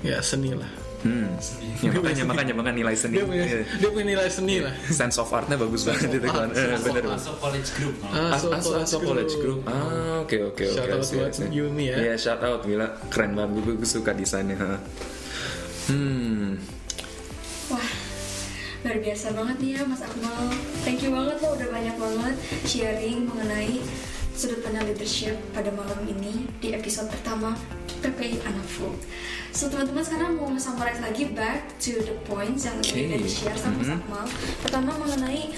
ya 0.00 0.20
seni 0.20 0.52
lah 0.52 0.68
Hmm. 1.04 1.36
Ya, 1.84 1.92
makanya 1.92 2.24
makanya 2.24 2.52
makanya 2.56 2.76
nilai 2.80 2.96
seni. 2.96 3.20
dia 3.20 3.28
punya 3.28 3.44
Iya. 3.44 3.60
dia 3.76 3.88
punya 3.92 4.06
nilai 4.08 4.28
seni 4.32 4.56
lah 4.64 4.72
Sense 4.88 5.20
of 5.20 5.28
artnya 5.28 5.54
bagus 5.54 5.84
banget 5.84 6.16
itu 6.16 6.24
kan. 6.24 6.48
Eh, 6.48 6.72
Aso, 6.72 6.84
bener. 6.88 7.04
Aso 7.12 7.32
College 7.36 7.68
Group. 7.76 7.94
Ah, 8.02 8.32
Aso, 8.32 8.46
Aso 8.48 8.70
Aso, 8.80 8.96
College 8.98 9.34
Group. 9.36 9.60
Ah, 9.68 10.24
oke 10.24 10.36
oke 10.48 10.64
oke. 10.64 10.74
Shout 10.74 10.88
out 10.88 11.04
buat. 11.04 11.32
Yumi 11.52 11.84
ya. 11.92 11.96
Iya, 12.00 12.14
shout 12.16 12.40
out 12.40 12.64
gila. 12.64 12.88
Keren 13.12 13.36
banget 13.36 13.60
gue, 13.60 13.74
gue 13.76 13.84
suka 13.86 14.16
desainnya. 14.16 14.56
ha. 14.56 14.80
Hmm. 15.84 16.56
Wah, 17.68 17.88
luar 18.80 18.98
biasa 18.98 19.26
banget 19.32 19.56
nih 19.60 19.70
ya 19.76 19.82
Mas 19.84 20.00
Akmal. 20.00 20.40
Thank 20.80 21.04
you 21.04 21.12
banget 21.12 21.36
lo 21.38 21.52
udah 21.52 21.68
banyak 21.68 21.96
banget 21.96 22.34
sharing 22.64 23.24
mengenai 23.24 23.84
sudut 24.32 24.60
pandang 24.60 24.84
leadership 24.84 25.36
pada 25.52 25.68
malam 25.70 26.00
ini 26.06 26.48
di 26.58 26.72
episode 26.72 27.06
pertama 27.06 27.52
PPI 28.04 28.44
Anak 28.44 28.66
Food. 28.68 29.00
So 29.50 29.66
teman-teman 29.66 30.02
sekarang 30.02 30.36
mau 30.36 30.52
summarize 30.54 31.00
lagi 31.00 31.32
back 31.32 31.64
to 31.78 31.96
the 32.02 32.14
points 32.22 32.68
yang 32.68 32.76
Okay. 32.78 33.08
di 33.08 33.24
share 33.24 33.54
sama 33.54 33.78
Mas 33.78 33.88
Mhm. 33.88 33.96
Akmal. 33.98 34.26
Pertama 34.60 34.90
mengenai 34.98 35.54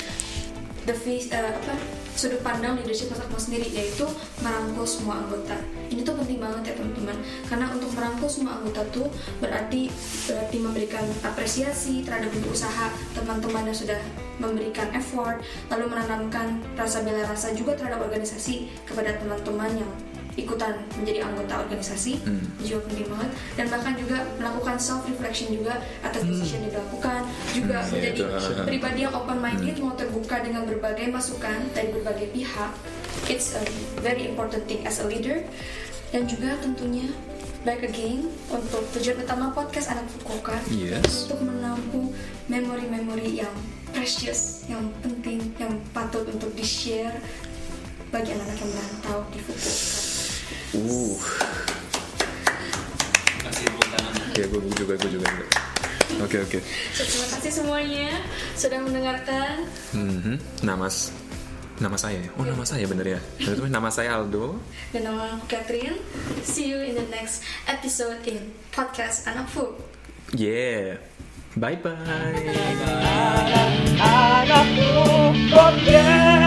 the 0.84 0.94
vis- 0.94 1.28
eh, 1.28 1.42
apa 1.42 1.74
sudut 2.14 2.40
pandang 2.40 2.78
leadership 2.78 3.10
Mas 3.10 3.18
Akmal 3.18 3.36
sendiri 3.36 3.66
yaitu 3.68 4.06
merangkul 4.38 4.86
semua 4.86 5.20
anggota. 5.20 5.58
Ini 5.86 6.00
tuh 6.00 6.14
penting 6.14 6.38
banget 6.38 6.62
ya 6.62 6.74
teman-teman 6.74 7.18
karena 7.44 7.66
untuk 7.68 7.90
merangkul 7.92 8.24
semua 8.26 8.56
anggota 8.56 8.80
tuh 8.90 9.06
berarti 9.36 9.90
berarti 10.24 10.56
memberikan 10.56 11.04
apresiasi 11.20 12.00
terhadap 12.00 12.30
bentuk 12.30 12.52
usaha 12.52 12.86
teman-teman 13.12 13.66
yang 13.66 13.76
sudah 13.76 14.00
memberikan 14.36 14.88
effort 14.92 15.40
lalu 15.66 15.88
menanamkan 15.88 16.60
rasa 16.74 17.00
bela 17.00 17.24
rasa 17.24 17.50
juga 17.52 17.72
terhadap 17.72 18.00
organisasi 18.02 18.68
kepada 18.84 19.16
teman-teman 19.16 19.72
yang 19.76 19.90
ikutan 20.36 20.76
menjadi 21.00 21.24
anggota 21.24 21.64
organisasi 21.64 22.20
Hmm. 22.22 22.44
Juga 22.60 22.84
penting 22.88 23.08
banget. 23.08 23.30
Dan 23.56 23.66
bahkan 23.72 23.92
juga 23.96 24.18
melakukan 24.36 24.76
self 24.76 25.02
reflection 25.08 25.48
juga 25.52 25.80
atas 26.04 26.22
decision 26.24 26.64
yang 26.68 26.72
dilakukan 26.76 27.20
juga 27.56 27.76
menjadi 27.88 28.16
itu. 28.20 28.24
pribadi 28.70 28.98
yang 29.08 29.14
open 29.16 29.38
minded 29.40 29.76
mau 29.80 29.96
terbuka 29.96 30.44
dengan 30.44 30.68
berbagai 30.68 31.08
masukan 31.08 31.58
dari 31.72 31.88
berbagai 31.92 32.28
pihak. 32.36 32.72
It's 33.26 33.56
a 33.56 33.64
very 34.04 34.28
important 34.28 34.68
thing 34.68 34.84
as 34.84 35.00
a 35.00 35.06
leader. 35.08 35.40
Dan 36.14 36.30
juga 36.30 36.54
tentunya 36.62 37.10
back 37.66 37.82
again 37.82 38.30
untuk 38.46 38.86
tujuan 38.94 39.26
utama 39.26 39.50
podcast 39.50 39.90
anak 39.90 40.06
Fukuoka. 40.14 40.54
Yes. 40.70 41.26
untuk 41.26 41.50
menampung 41.50 42.14
memori-memori 42.46 43.42
yang 43.42 43.50
precious 43.90 44.62
yang 44.70 44.86
penting 45.02 45.50
yang 45.58 45.74
patut 45.90 46.22
untuk 46.30 46.54
di 46.54 46.62
share 46.62 47.18
bagi 48.14 48.38
anak-anak 48.38 48.60
yang 48.62 48.70
merantau 48.70 49.18
di 49.34 49.38
Fukuoka 49.42 49.95
Uh. 50.74 51.16
Kasih 53.40 53.64
tepuk 53.64 53.86
tangan. 53.86 54.12
Ya 54.34 54.44
gue 54.46 54.60
juga 54.74 54.94
gue 54.96 55.10
juga. 55.12 55.28
Oke 56.16 56.36
oke. 56.40 56.58
So, 56.92 57.02
terima 57.02 57.26
kasih 57.30 57.52
semuanya 57.52 58.08
sudah 58.54 58.78
mendengarkan 58.80 59.68
Mhm. 59.92 60.34
Nama 60.62 60.86
s- 60.86 61.12
nama 61.76 61.94
saya. 61.94 62.16
ya? 62.18 62.30
Oh 62.34 62.44
nama 62.44 62.64
saya 62.64 62.88
bener 62.88 63.18
ya. 63.18 63.20
Nama 63.68 63.90
saya 63.90 64.16
Aldo. 64.16 64.56
dan 64.90 65.02
nama 65.04 65.36
aku 65.36 65.44
Catherine 65.46 66.00
see 66.40 66.72
you 66.72 66.80
in 66.80 66.96
the 66.96 67.04
next 67.10 67.44
episode 67.66 68.16
in 68.24 68.40
podcast 68.70 69.28
anak 69.28 69.44
food 69.46 69.76
Yeah. 70.32 70.96
Bye 71.54 71.76
bye. 71.78 71.96
Anakku 73.96 74.88
podcast 75.48 76.45